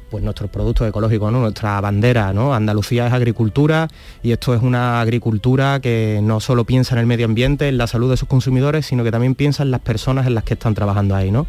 [0.10, 1.40] pues nuestros productos ecológicos, ¿no?
[1.40, 2.54] nuestra bandera, ¿no?
[2.54, 3.88] Andalucía es agricultura
[4.24, 7.88] y esto es una agricultura que no solo piensa en el medio ambiente, en la
[7.88, 10.74] salud de sus consumidores, sino que también piensa en las personas en las que están
[10.74, 11.48] trabajando ahí, ¿no?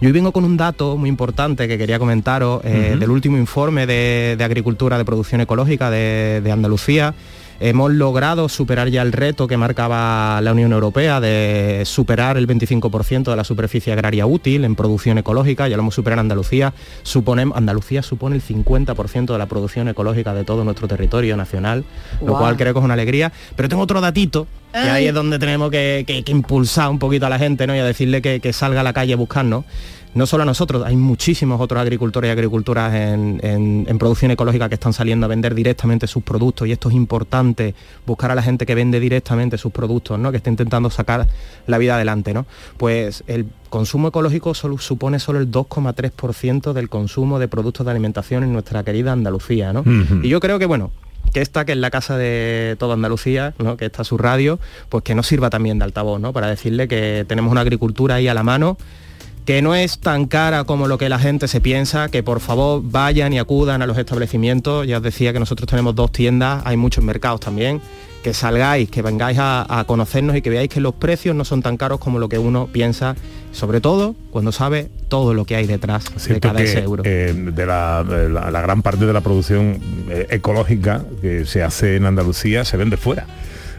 [0.00, 3.86] Yo hoy vengo con un dato muy importante que quería comentaros eh, del último informe
[3.86, 7.14] de, de agricultura de producción ecológica de, de Andalucía.
[7.58, 13.24] Hemos logrado superar ya el reto que marcaba la Unión Europea de superar el 25%
[13.30, 16.74] de la superficie agraria útil en producción ecológica, ya lo hemos superado en Andalucía.
[17.02, 21.84] Suponemos, Andalucía supone el 50% de la producción ecológica de todo nuestro territorio nacional,
[22.24, 23.32] lo cual creo que es una alegría.
[23.56, 24.88] Pero tengo otro datito, que Ay.
[24.90, 27.74] ahí es donde tenemos que, que- que impulsar un poquito a la gente ¿no?
[27.74, 29.64] y a decirle que, que salga a la calle a buscarnos.
[30.16, 34.68] No solo a nosotros, hay muchísimos otros agricultores y agricultoras en, en- en producción ecológica
[34.68, 37.74] que están saliendo a vender directamente sus productos y esto es importante,
[38.06, 40.30] buscar a la gente que vende directamente sus productos, ¿no?
[40.30, 41.28] que está intentando sacar
[41.66, 42.32] la vida adelante.
[42.34, 42.46] ¿no?
[42.78, 48.42] Pues el consumo ecológico solo, supone solo el 2,3% del consumo de productos de alimentación
[48.44, 49.72] en nuestra querida Andalucía.
[49.72, 49.84] ¿no?
[50.22, 50.90] Y yo creo que, bueno,
[51.32, 53.76] que esta que es la casa de toda Andalucía, ¿no?
[53.76, 56.32] que está su radio, pues que nos sirva también de altavoz, ¿no?
[56.32, 58.78] Para decirle que tenemos una agricultura ahí a la mano,
[59.46, 62.82] que no es tan cara como lo que la gente se piensa, que por favor
[62.84, 64.86] vayan y acudan a los establecimientos.
[64.86, 67.80] Ya os decía que nosotros tenemos dos tiendas, hay muchos mercados también.
[68.24, 71.62] Que salgáis, que vengáis a, a conocernos y que veáis que los precios no son
[71.62, 73.14] tan caros como lo que uno piensa,
[73.52, 77.04] sobre todo cuando sabe todo lo que hay detrás de cada que, euro.
[77.06, 79.78] eh, de la, de la- la gran parte de la producción
[80.10, 83.26] eh, ecológica que se hace en Andalucía se vende fuera.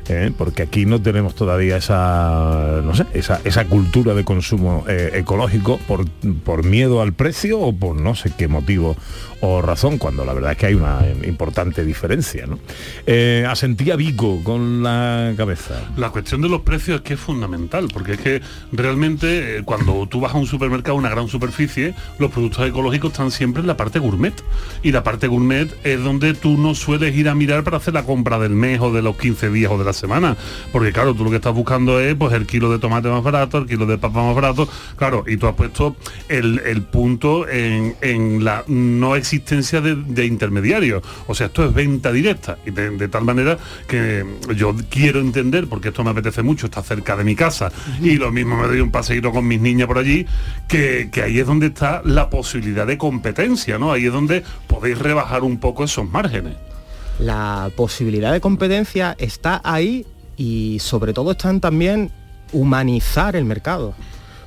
[0.09, 0.31] ¿Eh?
[0.37, 5.79] porque aquí no tenemos todavía esa no sé esa, esa cultura de consumo eh, ecológico
[5.87, 6.09] por,
[6.43, 8.95] por miedo al precio o por no sé qué motivo
[9.41, 12.59] o razón cuando la verdad es que hay una importante diferencia ¿no?
[13.05, 17.87] Eh, asentía Vico con la cabeza La cuestión de los precios es que es fundamental,
[17.91, 22.31] porque es que realmente eh, cuando tú vas a un supermercado, una gran superficie, los
[22.31, 24.33] productos ecológicos están siempre en la parte gourmet.
[24.83, 28.03] Y la parte gourmet es donde tú no sueles ir a mirar para hacer la
[28.03, 30.37] compra del mes o de los 15 días o de la semana.
[30.71, 33.57] Porque claro, tú lo que estás buscando es pues el kilo de tomate más barato,
[33.57, 35.95] el kilo de papa más barato, claro, y tú has puesto
[36.29, 41.03] el, punto en, la no existencia de, intermediarios.
[41.27, 42.57] O sea, esto es venta directa.
[42.65, 47.15] Y de, tal manera que yo quiero entender, porque esto me apetece mucho, está cerca
[47.17, 50.25] de mi casa, y lo mismo me doy un paseíto con mis niñas por allí,
[50.67, 53.91] que, que ahí es donde está la posibilidad de competencia, ¿no?
[53.91, 56.55] Ahí es donde podéis rebajar un poco esos márgenes.
[57.19, 60.05] la posibilidad de competencia está ahí
[60.37, 62.11] y sobre todo está en también
[62.53, 63.93] humanizar el mercado.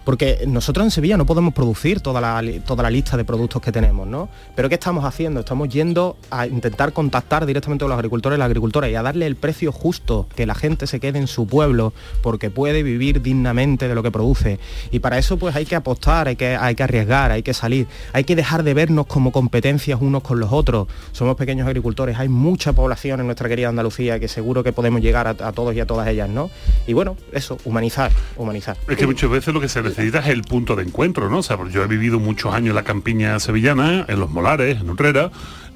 [0.04, 3.72] Porque nosotros en Sevilla no podemos producir toda la, toda la lista de productos que
[3.72, 4.28] tenemos, ¿no?
[4.56, 5.40] Pero ¿qué estamos haciendo?
[5.40, 9.26] Estamos yendo a intentar contactar directamente con los agricultores y las agricultoras y a darle
[9.26, 13.88] el precio justo, que la gente se quede en su pueblo, porque puede vivir dignamente
[13.88, 14.58] de lo que produce.
[14.90, 17.86] Y para eso pues hay que apostar, hay que, hay que arriesgar, hay que salir,
[18.12, 20.88] hay que dejar de vernos como competencias unos con los otros.
[21.12, 25.26] Somos pequeños agricultores, hay mucha población en nuestra querida Andalucía que seguro que podemos llegar
[25.26, 26.50] a, a todos y a todas ellas, ¿no?
[26.86, 28.76] Y bueno, eso, humanizar, humanizar.
[28.88, 31.38] Es que muchas veces lo que se necesita es el punto de encuentro, ¿no?
[31.38, 34.90] O sea, yo he vivido muchos años en la campiña sevillana, en Los Molares, en
[34.90, 35.30] Utrera,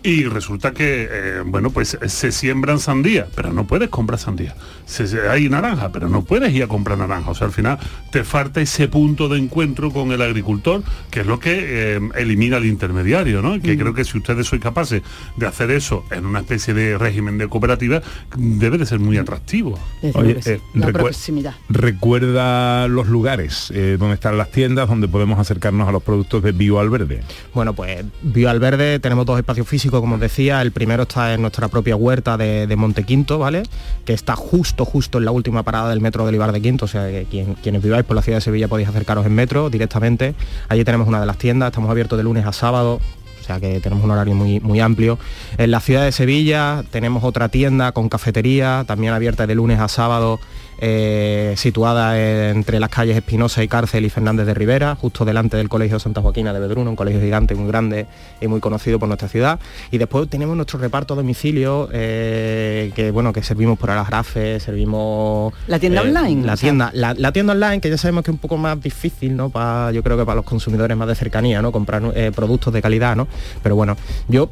[0.04, 4.54] y resulta que, eh, bueno, pues se siembran sandía, pero no puedes comprar sandía.
[4.84, 7.30] Se- se- hay naranja, pero no puedes ir a comprar naranja.
[7.30, 7.78] O sea, al final
[8.12, 12.58] te falta ese punto de encuentro con el agricultor, que es lo que eh, elimina
[12.58, 13.58] el intermediario, ¿no?
[13.62, 13.78] Que Mm.
[13.80, 15.02] creo que si ustedes sois capaces
[15.36, 18.02] de hacer eso en una especie de régimen de cooperativa,
[18.36, 19.78] debe de ser muy atractivo.
[20.14, 21.54] Oye, eh, la proximidad.
[21.70, 26.52] recuerda los lugares eh, donde están las tiendas donde podemos acercarnos a los productos de
[26.52, 27.22] Bio Alverde.
[27.54, 30.62] Bueno, pues Bioalverde tenemos dos espacios físicos, como os decía.
[30.62, 33.62] El primero está en nuestra propia huerta de, de Montequinto, ¿vale?
[34.04, 36.84] Que está justo, justo en la última parada del metro de Olivar de Quinto.
[36.84, 39.70] O sea, que quien- quienes viváis por la ciudad de Sevilla podéis acercaros en metro
[39.70, 40.34] directamente.
[40.68, 43.00] Allí tenemos una de las tiendas, estamos abiertos de lunes a sábado.
[43.40, 45.18] O sea que tenemos un horario muy, muy amplio.
[45.58, 49.88] En la ciudad de Sevilla tenemos otra tienda con cafetería, también abierta de lunes a
[49.88, 50.40] sábado,
[50.78, 52.18] eh, situada
[52.50, 56.20] entre las calles Espinosa y Cárcel y Fernández de Rivera, justo delante del Colegio Santa
[56.20, 58.06] Joaquina de Bedruno, un colegio gigante, muy grande
[58.40, 59.60] y muy conocido por nuestra ciudad.
[59.90, 65.54] Y después tenemos nuestro reparto a domicilio, eh, que bueno, que servimos por Alagrafe, servimos...
[65.66, 68.34] La tienda eh, online, La tienda, la, la tienda online, que ya sabemos que es
[68.34, 69.50] un poco más difícil, ¿no?
[69.50, 71.72] Para, yo creo que para los consumidores más de cercanía, ¿no?
[71.72, 72.02] Comprar
[72.34, 73.28] productos de calidad, ¿no?
[73.62, 73.96] Pero bueno,
[74.28, 74.50] yo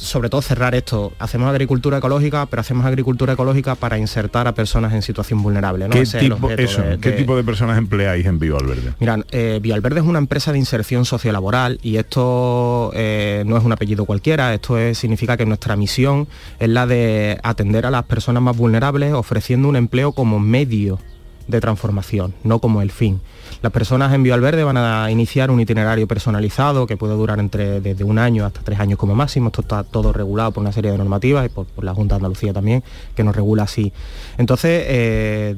[0.00, 4.92] sobre todo cerrar esto, hacemos agricultura ecológica, pero hacemos agricultura ecológica para insertar a personas
[4.92, 5.90] en situación vulnerable, ¿no?
[5.92, 8.56] ¿Qué, Ese es tipo, objeto eso, de- ¿Qué de- tipo de personas empleáis en Bio
[8.56, 8.92] Alverde?
[9.00, 13.72] Mira, eh, Bioalverde es una empresa de inserción sociolaboral y esto eh, no es un
[13.72, 16.28] apellido cualquiera, esto es- significa que nuestra misión
[16.60, 21.00] es la de atender a las personas más vulnerables ofreciendo un empleo como medio
[21.48, 23.20] de transformación, no como el fin.
[23.60, 28.04] Las personas en Bioalverde van a iniciar un itinerario personalizado que puede durar entre desde
[28.04, 29.48] un año hasta tres años como máximo.
[29.48, 32.18] Esto está todo regulado por una serie de normativas y por, por la Junta de
[32.18, 32.84] Andalucía también,
[33.16, 33.92] que nos regula así.
[34.36, 35.56] Entonces, eh,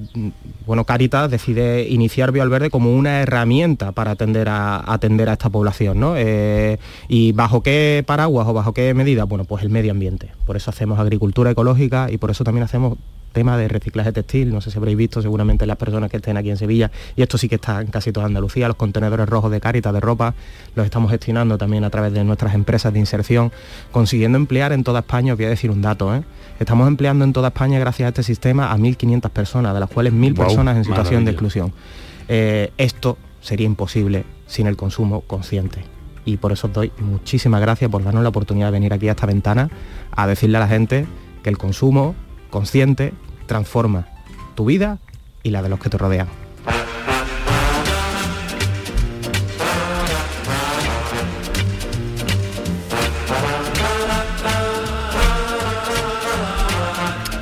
[0.67, 6.01] bueno, Caritas decide iniciar Bioalverde como una herramienta para atender a, atender a esta población,
[6.01, 6.15] ¿no?
[6.17, 6.79] Eh,
[7.09, 9.25] ¿Y bajo qué paraguas o bajo qué medida?
[9.25, 10.31] Bueno, pues el medio ambiente.
[10.47, 12.97] Por eso hacemos agricultura ecológica y por eso también hacemos
[13.33, 16.51] tema de reciclaje textil, no sé si habréis visto seguramente las personas que estén aquí
[16.51, 19.61] en Sevilla, y esto sí que está en casi toda Andalucía, los contenedores rojos de
[19.61, 20.35] Cáritas de ropa,
[20.75, 23.53] los estamos gestionando también a través de nuestras empresas de inserción,
[23.93, 26.23] consiguiendo emplear en toda España, os voy a decir un dato, ¿eh?
[26.59, 30.13] estamos empleando en toda España gracias a este sistema a 1.500 personas, de las cuales
[30.13, 31.73] 1.000 Guau, personas en situación de exclusión.
[32.29, 35.83] Eh, esto sería imposible sin el consumo consciente.
[36.25, 39.13] Y por eso os doy muchísimas gracias por darnos la oportunidad de venir aquí a
[39.13, 39.71] esta ventana
[40.11, 41.07] a decirle a la gente
[41.43, 42.15] que el consumo
[42.51, 43.13] consciente
[43.47, 44.07] transforma
[44.55, 44.99] tu vida
[45.43, 46.29] y la de los que te rodean.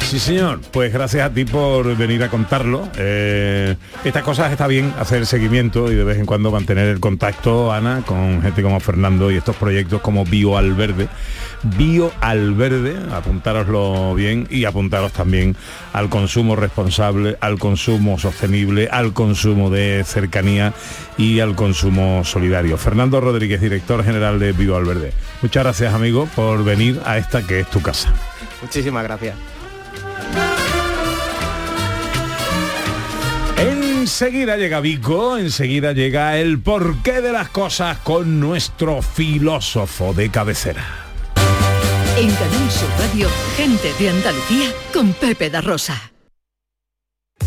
[0.09, 0.61] Sí, señor.
[0.73, 2.89] Pues gracias a ti por venir a contarlo.
[2.97, 7.71] Eh, estas cosas está bien hacer seguimiento y de vez en cuando mantener el contacto,
[7.71, 11.09] Ana, con gente como Fernando y estos proyectos como Bio al Verde.
[11.63, 15.55] Bio al Verde, apuntároslo bien y apuntaros también
[15.93, 20.73] al consumo responsable, al consumo sostenible, al consumo de cercanía
[21.19, 22.79] y al consumo solidario.
[22.79, 25.13] Fernando Rodríguez, director general de Bio al.
[25.43, 28.11] Muchas gracias, amigo, por venir a esta que es tu casa.
[28.63, 29.58] Muchísimas gracias.
[33.59, 40.85] Enseguida llega Vico, enseguida llega el porqué de las cosas con nuestro filósofo de cabecera.
[42.17, 46.11] En Canal Sur Radio, gente de Andalucía con Pepe da Rosa.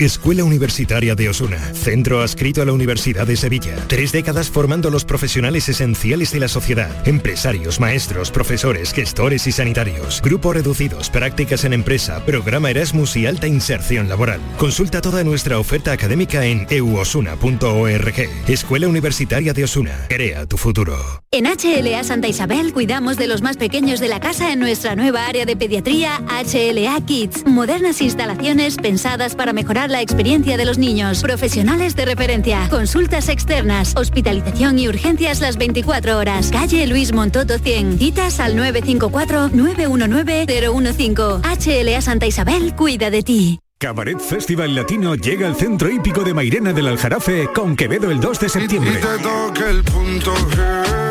[0.00, 3.76] Escuela Universitaria de Osuna, centro adscrito a la Universidad de Sevilla.
[3.86, 10.20] Tres décadas formando los profesionales esenciales de la sociedad, empresarios, maestros, profesores, gestores y sanitarios.
[10.20, 14.40] Grupos reducidos, prácticas en empresa, programa Erasmus y alta inserción laboral.
[14.58, 18.28] Consulta toda nuestra oferta académica en euosuna.org.
[18.48, 21.22] Escuela Universitaria de Osuna, crea tu futuro.
[21.30, 25.28] En HLA Santa Isabel cuidamos de los más pequeños de la casa en nuestra nueva
[25.28, 27.46] área de pediatría HLA Kids.
[27.46, 31.22] Modernas instalaciones pensadas para mejorar la experiencia de los niños.
[31.22, 32.68] Profesionales de referencia.
[32.70, 33.94] Consultas externas.
[33.96, 36.50] Hospitalización y urgencias las 24 horas.
[36.50, 37.98] Calle Luis Montoto 100.
[37.98, 41.42] Citas al 954-919-015.
[41.42, 43.58] HLA Santa Isabel cuida de ti.
[43.78, 48.40] Cabaret Festival Latino llega al centro hípico de Mairena del Aljarafe con Quevedo el 2
[48.40, 48.98] de septiembre.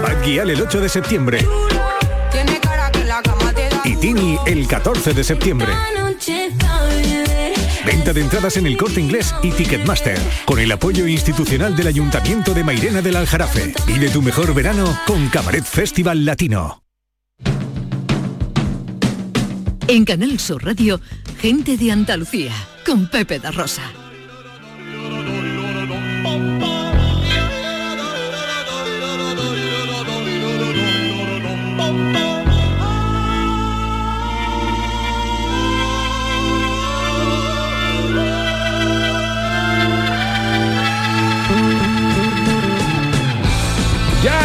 [0.01, 1.45] Bad Gyal el 8 de septiembre.
[3.85, 5.67] Y Tini el 14 de septiembre.
[7.85, 12.53] Venta de entradas en el corte inglés y Ticketmaster, con el apoyo institucional del Ayuntamiento
[12.53, 13.73] de Mairena del Aljarafe.
[13.87, 16.83] Y de tu mejor verano con Cabaret Festival Latino.
[19.87, 21.01] En Canal Sur Radio,
[21.39, 22.53] gente de Andalucía,
[22.85, 24.02] con Pepe da Rosa.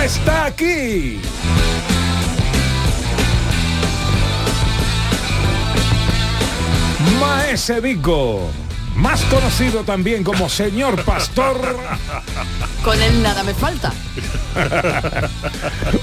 [0.08, 1.20] Está aquí!
[7.20, 8.50] Maese Vico,
[8.98, 11.56] más conocido también como Señor Pastor.
[12.84, 13.92] Con él nada me falta.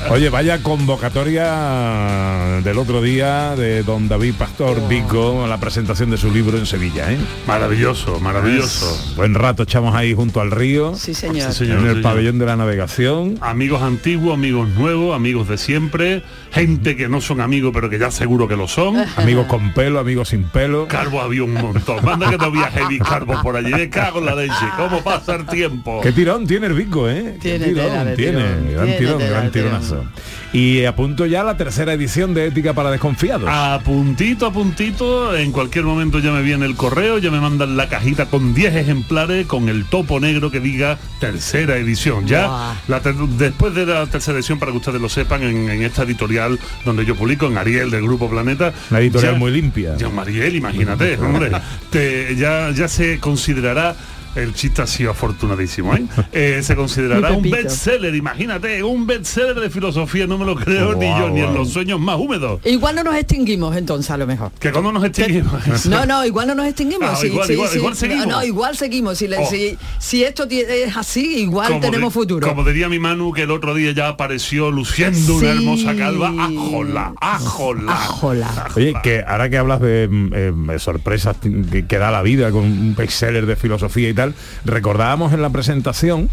[0.10, 6.18] Oye, vaya convocatoria del otro día de don David Pastor Vico a la presentación de
[6.18, 7.18] su libro en Sevilla, ¿eh?
[7.48, 9.14] Maravilloso, maravilloso.
[9.18, 10.96] Buen rato echamos ahí junto al río.
[10.96, 11.52] Sí, señor.
[11.52, 12.04] Sí, señor, en el señor.
[12.04, 13.38] pabellón de la navegación.
[13.42, 18.10] Amigos antiguos, amigos nuevos, amigos de siempre, gente que no son amigos pero que ya
[18.12, 18.96] seguro que lo son.
[19.18, 20.88] Amigos con pelo, amigos sin pelo.
[20.88, 22.06] Carbo había un montón.
[22.06, 23.72] Manda que todavía heavy carbo por allí.
[23.72, 24.54] Me cago en la leche.
[24.78, 26.02] ¿Cómo pasa el tiempo?
[26.02, 27.38] Qué tirón tiene el Vico, ¿eh?
[27.42, 30.12] Qué Tiene tirón, tela tiene, tirón, gran tirón, gran de tirón.
[30.54, 33.50] Y a punto ya la tercera edición de Ética para Desconfiados.
[33.52, 37.76] A puntito a puntito, en cualquier momento ya me viene el correo, ya me mandan
[37.76, 42.26] la cajita con 10 ejemplares con el topo negro que diga tercera edición.
[42.26, 45.84] Ya la ter- después de la tercera edición, para que ustedes lo sepan, en, en
[45.84, 48.74] esta editorial donde yo publico, en Ariel del Grupo Planeta.
[48.92, 49.98] Una editorial ya- muy limpia.
[49.98, 51.52] Ya Mariel, imagínate, hombre.
[51.90, 53.94] Te- ya, ya se considerará.
[54.36, 56.06] El chiste ha sido afortunadísimo, ¿eh?
[56.32, 61.08] Eh, se considerará un bestseller, imagínate, un bestseller de filosofía, no me lo creo ni
[61.08, 62.60] yo, ni en los sueños más húmedos.
[62.66, 64.52] Igual no nos extinguimos entonces a lo mejor.
[64.60, 65.54] Que cuando nos extinguimos.
[65.86, 67.10] No, no, igual no nos extinguimos.
[67.10, 67.78] Ah, sí, igual, sí, igual, sí.
[67.78, 68.28] igual seguimos.
[68.28, 69.18] No, no, igual seguimos.
[69.18, 69.46] Si, le- Oh.
[69.50, 72.48] si, si esto es así, igual Como tenemos futuro.
[72.48, 76.34] Como diría mi Manu, que el otro día ya apareció luciendo una hermosa calva.
[76.40, 77.14] ¡Ajola!
[77.22, 77.92] ¡Ajola!
[77.94, 78.68] Ajola.
[78.76, 81.36] Oye, que ahora que hablas de mm, eh, sorpresas
[81.72, 84.25] que, que da la vida con un bestseller de filosofía y tal,
[84.66, 86.30] recordábamos en la presentación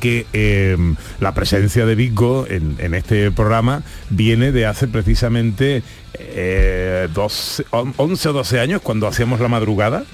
[0.00, 0.76] que eh,
[1.18, 5.82] la presencia de Vico en, en este programa viene de hace precisamente
[6.14, 10.04] eh, 12, on- 11 o 12 años cuando hacíamos la madrugada,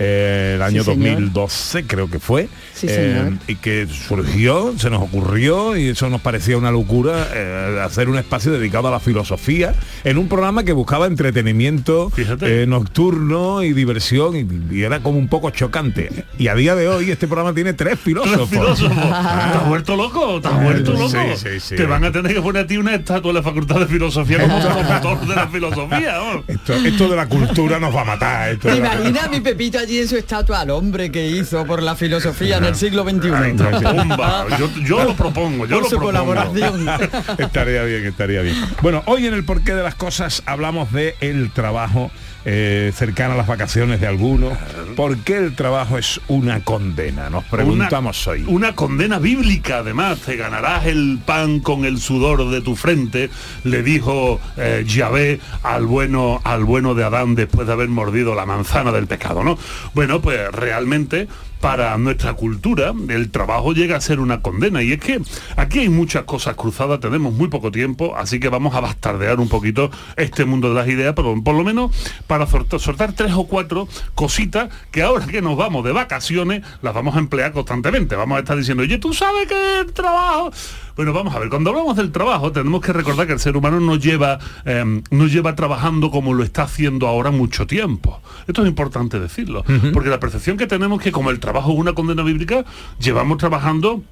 [0.00, 1.10] eh, el año Sí, señor.
[1.14, 2.48] 2012 creo que fue,
[2.80, 3.38] Sí, eh, señor.
[3.46, 8.16] y que surgió, se nos ocurrió y eso nos parecía una locura eh, hacer un
[8.16, 9.74] espacio dedicado a la filosofía
[10.04, 15.28] en un programa que buscaba entretenimiento eh, nocturno y diversión y, y era como un
[15.28, 16.24] poco chocante.
[16.38, 18.48] Y a día de hoy este programa tiene tres filósofos.
[18.48, 18.94] filósofo.
[18.94, 20.40] ¿Te has vuelto loco?
[20.40, 21.08] ¿Te has vuelto loco?
[21.08, 21.76] Sí, sí, sí.
[21.76, 24.40] Te van a tener que poner a ti una estatua de la Facultad de Filosofía
[24.40, 26.20] como promotor de la filosofía.
[26.46, 28.50] Esto, esto de la cultura nos va a matar.
[28.50, 31.82] Esto ¿Te imaginas a mi Pepito allí en su estatua al hombre que hizo por
[31.82, 33.82] la filosofía en el siglo XXI?
[33.82, 34.46] Bomba.
[34.58, 36.06] Yo, yo lo propongo, yo Por lo su propongo.
[36.34, 36.88] colaboración.
[37.38, 38.56] estaría bien, estaría bien.
[38.82, 42.10] Bueno, hoy en el porqué de las cosas hablamos de el trabajo
[42.44, 44.56] eh, cercano a las vacaciones de algunos.
[44.96, 47.28] ¿Por qué el trabajo es una condena?
[47.28, 48.44] Nos preguntamos una, hoy.
[48.46, 53.28] Una condena bíblica, además, te ganarás el pan con el sudor de tu frente,
[53.64, 58.46] le dijo eh, Yahvé al bueno, al bueno de Adán después de haber mordido la
[58.46, 59.58] manzana del pecado, ¿no?
[59.94, 61.28] Bueno, pues realmente
[61.60, 65.20] para nuestra cultura el trabajo llega a ser una condena y es que
[65.56, 69.48] aquí hay muchas cosas cruzadas, tenemos muy poco tiempo, así que vamos a bastardear un
[69.48, 71.90] poquito este mundo de las ideas, por lo menos
[72.26, 77.16] para soltar tres o cuatro cositas que ahora que nos vamos de vacaciones las vamos
[77.16, 78.16] a emplear constantemente.
[78.16, 80.52] Vamos a estar diciendo, oye, tú sabes que el trabajo...
[81.00, 83.80] Bueno, vamos a ver, cuando hablamos del trabajo tenemos que recordar que el ser humano
[83.80, 88.20] no lleva, eh, no lleva trabajando como lo está haciendo ahora mucho tiempo.
[88.46, 91.78] Esto es importante decirlo, porque la percepción que tenemos es que como el trabajo es
[91.78, 92.66] una condena bíblica,
[92.98, 94.02] llevamos trabajando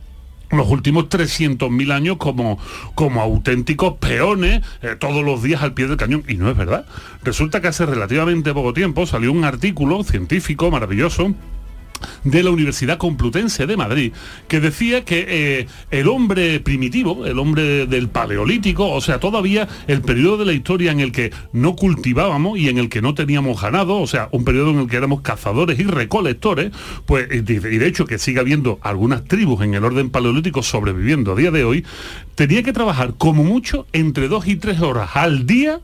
[0.50, 2.58] los últimos 300.000 años como,
[2.94, 6.24] como auténticos peones eh, todos los días al pie del cañón.
[6.26, 6.86] Y no es verdad.
[7.22, 11.34] Resulta que hace relativamente poco tiempo salió un artículo científico maravilloso
[12.24, 14.12] de la Universidad Complutense de Madrid,
[14.48, 20.02] que decía que eh, el hombre primitivo, el hombre del paleolítico, o sea, todavía el
[20.02, 23.60] periodo de la historia en el que no cultivábamos y en el que no teníamos
[23.60, 26.72] ganado, o sea, un periodo en el que éramos cazadores y recolectores,
[27.06, 31.36] pues, y de, hecho que sigue habiendo algunas tribus en el orden paleolítico sobreviviendo a
[31.36, 31.84] día de hoy,
[32.34, 35.80] tenía que trabajar como mucho entre dos y tres horas al día,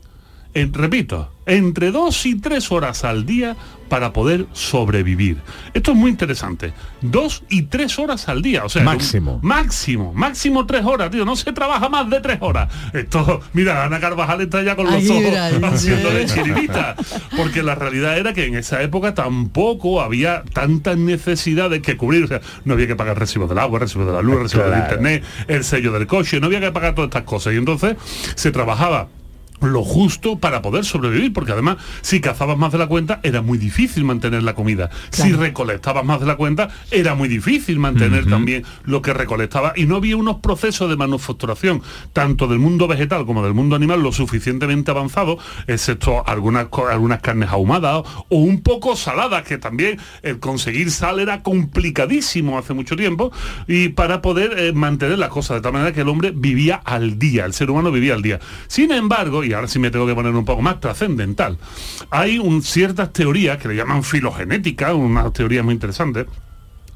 [0.53, 3.55] repito, entre dos y tres horas al día
[3.89, 5.37] para poder sobrevivir.
[5.73, 6.73] Esto es muy interesante.
[7.01, 8.65] Dos y tres horas al día.
[8.65, 9.35] O sea, Máximo.
[9.41, 10.13] un- máximo.
[10.13, 11.25] Máximo tres horas, tío.
[11.25, 12.71] No se trabaja más de tres horas.
[12.93, 16.95] Esto, mira, Ana Carvajal está ya con los Ay, ojos haciéndole chiribita.
[17.37, 22.23] Porque la realidad era que en esa época tampoco había tantas necesidades que cubrir.
[22.23, 24.79] O sea, no había que pagar recibos del agua, recibos de la luz, recibos del
[24.79, 27.53] internet, el sello del coche, no había que pagar todas estas cosas.
[27.53, 27.95] Y entonces
[28.35, 29.07] se trabajaba
[29.65, 33.57] lo justo para poder sobrevivir, porque además si cazabas más de la cuenta era muy
[33.57, 34.89] difícil mantener la comida.
[35.11, 39.85] Si recolectabas más de la cuenta era muy difícil mantener también lo que recolectaba y
[39.85, 41.81] no había unos procesos de manufacturación
[42.13, 47.49] tanto del mundo vegetal como del mundo animal lo suficientemente avanzados, excepto algunas, algunas carnes
[47.49, 53.31] ahumadas o un poco saladas, que también el conseguir sal era complicadísimo hace mucho tiempo
[53.67, 57.17] y para poder eh, mantener la cosa de tal manera que el hombre vivía al
[57.19, 58.39] día, el ser humano vivía al día.
[58.67, 61.57] Sin embargo, y ahora sí me tengo que poner un poco más trascendental,
[62.11, 66.25] hay un- ciertas teorías que le llaman filogenética, unas teorías muy interesantes,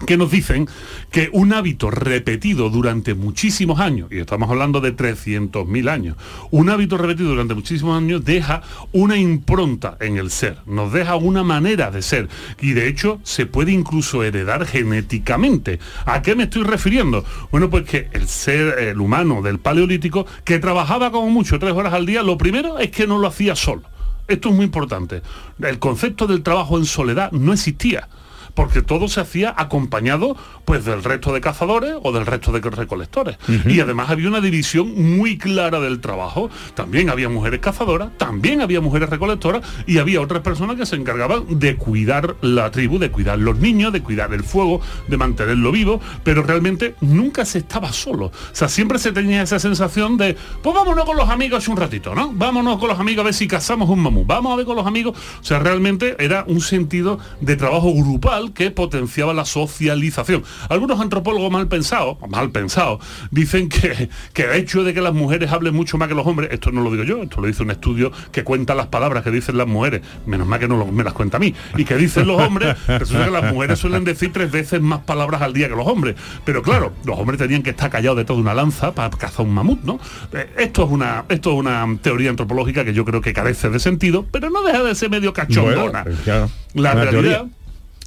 [0.06, 0.68] que nos dicen
[1.12, 6.18] que un hábito repetido durante muchísimos años, y estamos hablando de 300.000 años,
[6.52, 11.44] un hábito repetido durante muchísimos años deja una impronta en el ser, nos deja una
[11.44, 12.30] manera de ser,
[12.62, 15.80] y de hecho se puede incluso heredar genéticamente.
[16.06, 17.26] ¿A qué me estoy refiriendo?
[17.52, 21.94] Bueno, pues que el ser, el humano del paleolítico, que trabajaba como mucho tres horas
[21.94, 23.84] al día, lo primero es que no lo hacía solo.
[24.28, 25.24] Esto es muy importante.
[25.60, 28.08] El concepto del trabajo en soledad no existía
[28.54, 30.36] porque todo se hacía acompañado
[30.66, 33.38] pues del resto de cazadores o del resto de recolectores.
[33.66, 36.50] Y además había una división muy clara del trabajo.
[36.76, 41.60] También había mujeres cazadoras, también había mujeres recolectoras y había otras personas que se encargaban
[41.60, 46.00] de cuidar la tribu, de cuidar los niños, de cuidar el fuego, de mantenerlo vivo,
[46.24, 48.28] pero realmente nunca se estaba solo.
[48.28, 52.16] O sea, siempre se tenía esa sensación de, pues vámonos con los amigos un ratito,
[52.16, 52.32] ¿no?
[52.34, 54.26] Vámonos con los amigos a ver si cazamos un mamú.
[54.26, 55.18] Vamos a ver con los amigos.
[55.42, 60.44] O sea, realmente era un sentido de trabajo grupal que potenciaba la socialización.
[60.70, 63.00] Algunos antropólogos mal pensados, mal pensados,
[63.32, 66.50] dicen que, que el hecho de que las mujeres hablen mucho más que los hombres,
[66.52, 69.32] esto no lo digo yo, esto lo dice un estudio que cuenta las palabras que
[69.32, 71.96] dicen las mujeres, menos mal que no lo- me las cuenta a mí, y que
[71.96, 75.70] dicen los hombres, resulta que las mujeres suelen decir tres veces más palabras al día
[75.70, 76.16] que los hombres.
[76.46, 79.54] Pero claro, los hombres tenían que estar callados detrás de una lanza para cazar un
[79.54, 80.00] mamut, ¿no?
[80.34, 83.80] Eh, Esto es una, esto es una teoría antropológica que yo creo que carece de
[83.80, 86.04] sentido, pero no deja de ser medio cachondona.
[86.04, 87.46] Bueno, claro, La realidad teoría.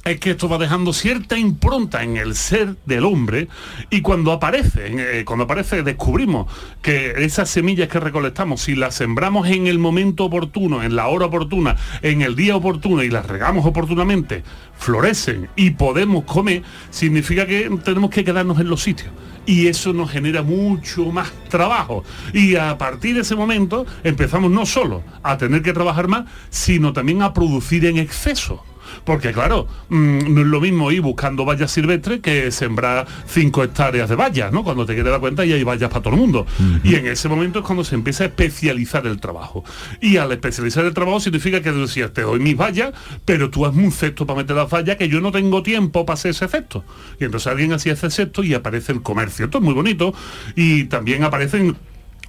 [0.05, 3.47] Es que esto va dejando cierta impronta en el ser del hombre
[3.89, 6.51] y cuando aparece, eh, cuando aparece descubrimos
[6.81, 11.27] que esas semillas que recolectamos, si las sembramos en el momento oportuno, en la hora
[11.27, 14.43] oportuna, en el día oportuno y las regamos oportunamente,
[14.77, 19.11] florecen y podemos comer, significa que tenemos que quedarnos en los sitios.
[19.45, 22.05] Y eso nos genera mucho más trabajo.
[22.33, 26.93] Y a partir de ese momento empezamos no solo a tener que trabajar más, sino
[26.93, 28.63] también a producir en exceso.
[29.03, 34.09] Porque claro, mm, no es lo mismo ir buscando vallas silvestres que sembrar 5 hectáreas
[34.09, 34.63] de vallas, ¿no?
[34.63, 36.45] Cuando te quieres dar cuenta ya hay vallas para todo el mundo.
[36.83, 39.63] Y en ese momento es cuando se empieza a especializar el trabajo.
[40.01, 42.93] Y al especializar el trabajo significa que decías, te doy mis vallas,
[43.25, 46.15] pero tú hazme un cesto para meter las vallas que yo no tengo tiempo para
[46.15, 46.83] hacer ese cesto.
[47.19, 49.45] Y entonces alguien hacía ese cesto y aparece el comercio.
[49.45, 50.13] Esto es muy bonito.
[50.55, 51.75] Y también aparecen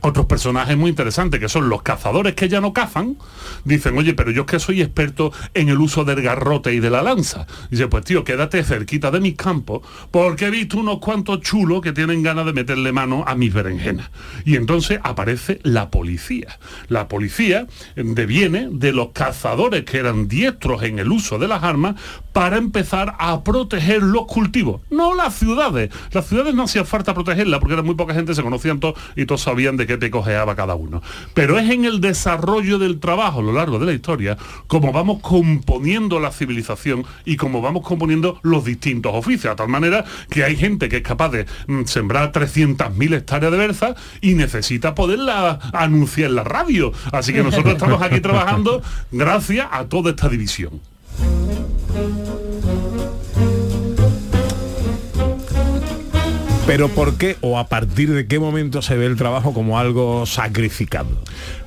[0.04, 3.16] otros personajes muy interesantes, que son los cazadores que ya no cazan,
[3.64, 6.90] dicen, oye, pero yo es que soy experto en el uso del garrote y de
[6.90, 7.46] la lanza.
[7.70, 9.80] Dice, pues tío, quédate cerquita de mis campos,
[10.10, 14.10] porque he visto unos cuantos chulos que tienen ganas de meterle mano a mis berenjenas.
[14.44, 16.58] Y entonces aparece la policía.
[16.88, 21.94] La policía deviene de los cazadores que eran diestros en el uso de las armas
[22.32, 25.90] para empezar a proteger los cultivos, no las ciudades.
[26.12, 29.24] Las ciudades no hacía falta protegerlas porque era muy poca gente, se conocían todos y
[29.24, 31.02] todos sabían de qué te cojeaba cada uno.
[31.34, 34.36] Pero es en el desarrollo del trabajo a lo largo de la historia
[34.66, 40.04] como vamos componiendo la civilización y como vamos componiendo los distintos oficios, a tal manera
[40.30, 44.94] que hay gente que es capaz de mm, sembrar 300.000 hectáreas de berza y necesita
[44.94, 46.92] poderla anunciar en la radio.
[47.12, 50.80] Así que nosotros estamos aquí trabajando gracias a toda esta división.
[56.66, 60.24] Pero ¿por qué o a partir de qué momento se ve el trabajo como algo
[60.24, 61.10] sacrificado?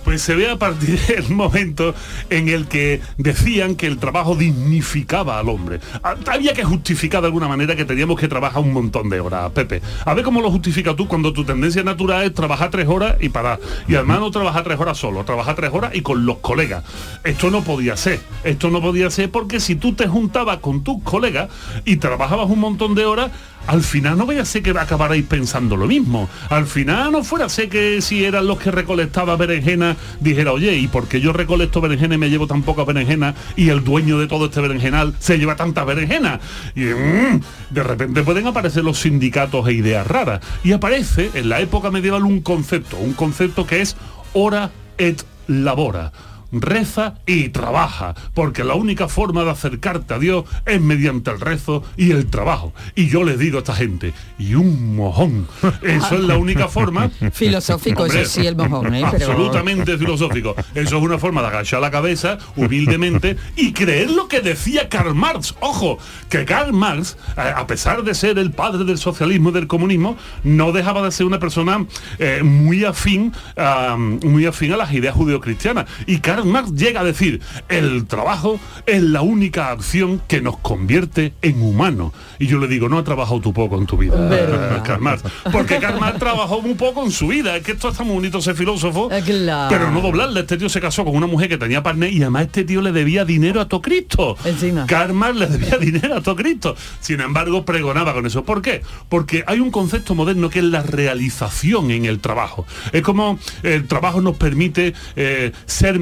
[0.08, 1.94] Pues se ve a partir del momento
[2.30, 5.82] en el que decían que el trabajo dignificaba al hombre.
[6.02, 9.52] Ah, Había que justificar de alguna manera que teníamos que trabajar un montón de horas,
[9.52, 9.82] Pepe.
[10.06, 13.28] A ver cómo lo justificas tú cuando tu tendencia natural es trabajar tres horas y
[13.28, 13.60] parar.
[13.90, 16.86] Y además no trabajar tres horas solo, trabajar tres horas y con los colegas.
[17.26, 18.22] Esto no podía ser.
[18.46, 21.50] Esto no podía ser porque si tú te juntabas con tus colegas
[21.84, 23.30] y trabajabas un montón de horas,
[23.68, 26.30] al final no vaya a ser que acabarais pensando lo mismo.
[26.50, 30.76] Al final no fuera a ser que si eran los que recolectaban berenjena dijera, oye,
[30.76, 34.20] ¿y por qué yo recolecto berenjena y me llevo tan pocas berenjenas y el dueño
[34.20, 36.40] de todo este berenjenal se lleva tantas berenjenas?
[36.76, 37.42] Y mm,
[37.72, 40.42] de repente pueden aparecer los sindicatos e ideas raras.
[40.64, 43.96] Y aparece en la época medieval un concepto, un concepto que es
[44.34, 46.12] hora et labora
[46.52, 51.84] reza y trabaja, porque la única forma de acercarte a Dios es mediante el rezo
[51.98, 52.74] y el trabajo.
[52.96, 55.48] Y yo les digo a esta gente, y un mojón,
[55.84, 57.10] eso es la única forma.
[57.32, 59.04] Filosófico, Hombre, eso sí, el mojón, ¿eh?
[59.12, 60.56] Pero- Absolutamente filosófico.
[60.74, 65.16] Eso es una forma de agachar la cabeza humildemente y creer lo que decía Karl
[65.16, 65.56] Marx.
[65.60, 65.98] Ojo,
[66.30, 70.72] que Karl Marx, a pesar de ser el padre del socialismo y del comunismo, no
[70.72, 71.86] dejaba de ser una persona
[72.20, 75.86] eh, muy afín, a, muy afín a las ideas judeocristianas.
[76.06, 81.34] Y Karl Marx llega a decir, el trabajo es la única acción que nos convierte
[81.42, 82.14] en humanos.
[82.40, 84.84] Y yo le digo, no ha trabajado tú poco en tu vida, Verdad.
[84.84, 85.24] Karl Marx.
[85.52, 87.56] Porque Karl Marx trabajó muy poco en su vida.
[87.56, 89.70] Es que esto está muy bonito ser filósofo, claro.
[89.70, 90.42] pero no doblarle.
[90.42, 92.92] Este tío se casó con una mujer que tenía partner y además este tío le
[92.92, 94.38] debía dinero a todo Cristo.
[94.46, 94.86] Encima.
[94.86, 96.76] Karl Marx le debía dinero a todo Cristo.
[97.00, 98.44] Sin embargo, pregonaba con eso.
[98.44, 98.82] ¿Por qué?
[99.10, 102.66] Porque hay un concepto moderno que es la realización en el trabajo.
[102.92, 106.00] Es como el trabajo nos permite eh, ser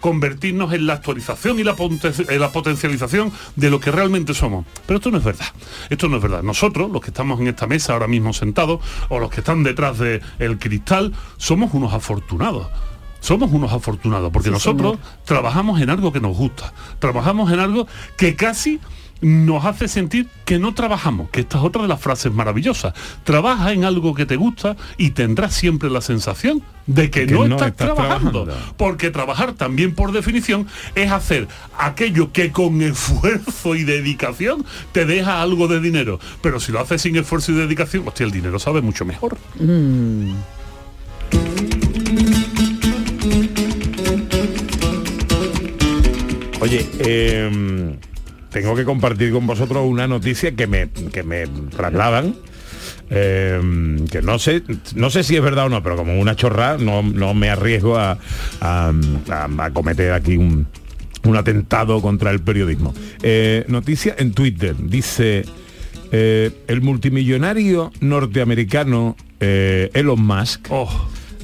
[0.00, 4.66] convertirnos en la actualización y la, en la potencialización de lo que realmente somos.
[4.86, 5.46] Pero esto no es verdad.
[5.90, 6.42] Esto no es verdad.
[6.42, 9.98] Nosotros, los que estamos en esta mesa ahora mismo sentados, o los que están detrás
[9.98, 12.68] del cristal, somos unos afortunados.
[13.24, 17.86] Somos unos afortunados porque Sí, nosotros trabajamos en algo que nos gusta, trabajamos en algo
[18.18, 18.80] que casi
[19.22, 22.92] nos hace sentir que no trabajamos, que esta es otra de las frases maravillosas.
[23.24, 27.48] Trabaja en algo que te gusta y tendrás siempre la sensación de que, Que no,
[27.48, 28.44] no estás, estás trabajando.
[28.44, 28.74] trabajando.
[28.76, 31.48] Porque trabajar también por definición es hacer
[31.78, 36.20] aquello que con esfuerzo y dedicación te deja algo de dinero.
[36.42, 39.38] Pero si lo haces sin esfuerzo y dedicación, hostia, el dinero sabe mucho mejor.
[39.58, 40.34] Mm.
[46.64, 47.94] Oye, eh,
[48.50, 51.46] tengo que compartir con vosotros una noticia que me, que me
[51.76, 52.34] trasladan.
[53.10, 53.60] eh,
[54.10, 54.62] que no sé
[54.94, 57.98] no sé si es verdad o no pero como una chorra no, no me arriesgo
[57.98, 58.16] a,
[58.62, 58.92] a-
[59.30, 60.66] a- a cometer aquí un,
[61.24, 62.94] un atentado contra el periodismo.
[63.22, 64.74] Eh, noticia en Twitter.
[64.78, 65.44] Dice
[66.12, 70.68] eh, el multimillonario norteamericano eh, Elon Musk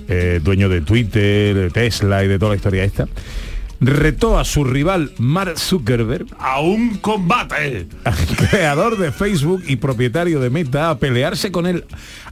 [0.09, 3.07] eh, dueño de Twitter de Tesla y de toda la historia esta
[3.81, 7.87] retó a su rival Mark Zuckerberg a un combate
[8.51, 11.85] creador de Facebook y propietario de Meta a pelearse con él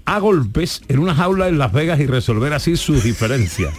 [0.05, 3.75] a golpes en una jaula en Las Vegas y resolver así sus diferencias.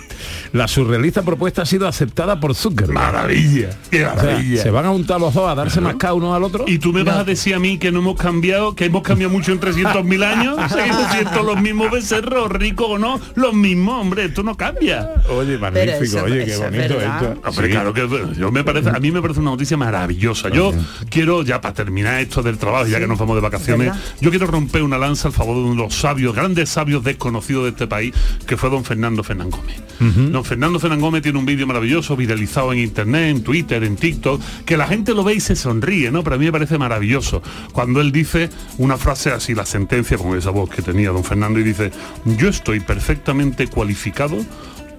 [0.54, 2.94] La surrealista propuesta ha sido aceptada por Zuckerberg.
[2.94, 4.62] Maravilla, qué O sea, maravilla.
[4.62, 6.66] se van a juntar los dos a darse más cada uno al otro.
[6.68, 9.32] Y tú me vas a decir a mí que no hemos cambiado, que hemos cambiado
[9.34, 14.26] mucho en 300.000 años, seguimos siendo los mismos becerros, ricos o no, los mismos, hombre,
[14.26, 15.10] esto no cambia.
[15.30, 17.42] Oye, magnífico, oye, qué bonito esto.
[17.60, 20.50] Hombre, claro que yo me parece, a mí me parece una noticia maravillosa.
[20.50, 20.74] Yo
[21.10, 24.48] quiero, ya para terminar esto del trabajo, ya que nos vamos de vacaciones, yo quiero
[24.48, 27.88] romper una lanza al favor de uno de los sabios, grandes sabios desconocidos de este
[27.88, 28.14] país,
[28.46, 29.82] que fue don Fernando Fernán Gómez.
[30.00, 34.42] Don Fernando Fernán Gómez tiene un vídeo maravilloso, viralizado en internet, en Twitter, en TikTok,
[34.66, 36.24] que la gente lo ve y se sonríe, ¿no?
[36.24, 37.42] Pero a mí me parece maravilloso.
[37.74, 41.60] Cuando él dice una frase así, la sentencia, con esa voz que tenía don Fernando,
[41.60, 41.92] y dice,
[42.26, 44.38] yo estoy perfectamente cualificado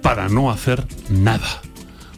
[0.01, 1.61] para no hacer nada.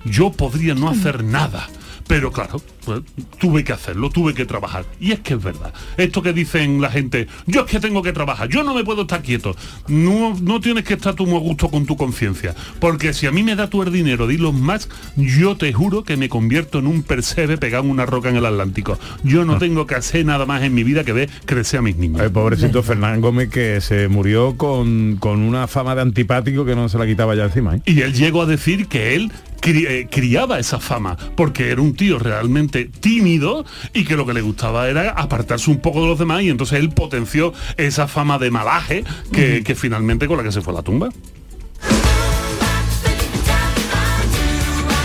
[0.06, 1.68] Yo podría no hacer nada,
[2.08, 3.02] Pero claro, pues,
[3.40, 4.86] tuve que hacerlo, tuve que trabajar.
[5.00, 5.74] Y es que es verdad.
[5.98, 9.04] Esto que dicen la gente, yo es que tengo que trabajar, yo no me puedo
[9.04, 9.56] estar quieto.
[9.88, 12.56] No, no tienes que estar tú muy a gusto con tu conciencia.
[12.80, 16.04] Porque si a mí me da tú el dinero de Elon Musk, yo te juro
[16.04, 18.98] que me convierto en un percebe pegado en una roca en el Atlántico.
[19.24, 21.98] Yo no tengo que hacer nada más en mi vida que ver crecer a mis
[21.98, 22.22] niños.
[22.22, 26.90] El pobrecito Fernán Gómez que se murió con, con una fama de antipático que no
[26.90, 27.76] se la quitaba ya encima.
[27.76, 27.82] ¿eh?
[27.86, 29.32] Y él llegó a decir que él
[29.66, 34.42] eh, criaba esa fama porque era un tío realmente tímido y que lo que le
[34.42, 38.52] gustaba era apartarse un poco de los demás y entonces él potenció esa fama de
[38.52, 41.10] malaje que, que finalmente con la que se fue a la tumba.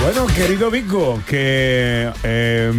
[0.02, 2.72] Bueno, querido Vico, que eh,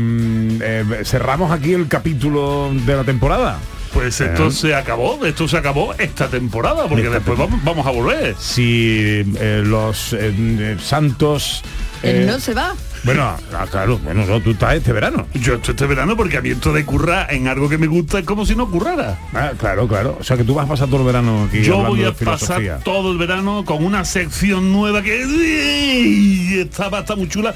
[0.62, 3.60] eh, cerramos aquí el capítulo de la temporada.
[3.94, 4.52] Pues esto Eh.
[4.52, 8.36] se acabó, esto se acabó esta temporada, porque Esta después vamos, vamos a volver.
[8.40, 11.62] Si eh, los eh, eh, santos...
[12.04, 12.74] Él no se va.
[13.04, 15.28] Bueno, ah, claro, bueno, no, tú estás este verano.
[15.34, 18.20] Yo estoy este verano porque a mí esto de currar en algo que me gusta
[18.20, 19.18] es como si no currara.
[19.34, 20.18] Ah, claro, claro.
[20.20, 22.08] O sea que tú vas a pasar todo el verano aquí Yo hablando voy a
[22.10, 22.72] de filosofía.
[22.74, 26.60] pasar todo el verano con una sección nueva que ¡Ey!
[26.60, 27.56] está, va estar muy chula.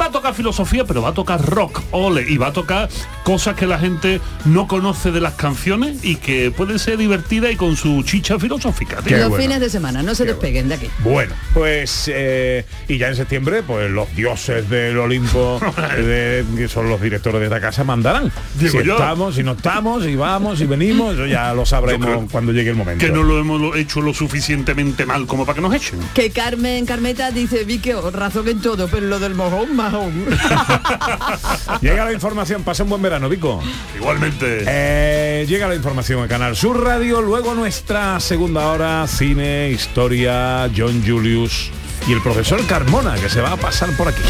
[0.00, 2.88] Va a tocar filosofía, pero va a tocar rock, ole, y va a tocar
[3.24, 7.56] cosas que la gente no conoce de las canciones y que pueden ser divertidas y
[7.56, 8.98] con su chicha filosófica.
[9.06, 10.88] Los fines de semana, no se despeguen de aquí.
[11.00, 15.60] Bueno, pues eh, y ya en septiembre, pues los dioses del Olimpo,
[15.96, 18.30] de- que son los directores de esta casa, mandarán.
[18.58, 18.94] Digo si yo.
[18.94, 22.76] estamos, si no estamos, si vamos, si venimos, eso ya lo sabremos cuando llegue el
[22.76, 23.04] momento.
[23.04, 25.98] Que no lo hemos hecho lo suficientemente mal como para que nos echen.
[26.14, 30.12] Que Carmen Carmeta dice, vi que razón en todo, pero lo del mojón, majón.
[31.80, 33.62] Llega la información, pasa un buen verano, Vico.
[33.96, 34.64] Igualmente.
[34.66, 41.02] Eh, llega la información a Canal Sur Radio, luego nuestra segunda hora, cine, historia, John
[41.06, 41.70] Julius
[42.06, 44.22] y el profesor Carmona, que se va a pasar por aquí.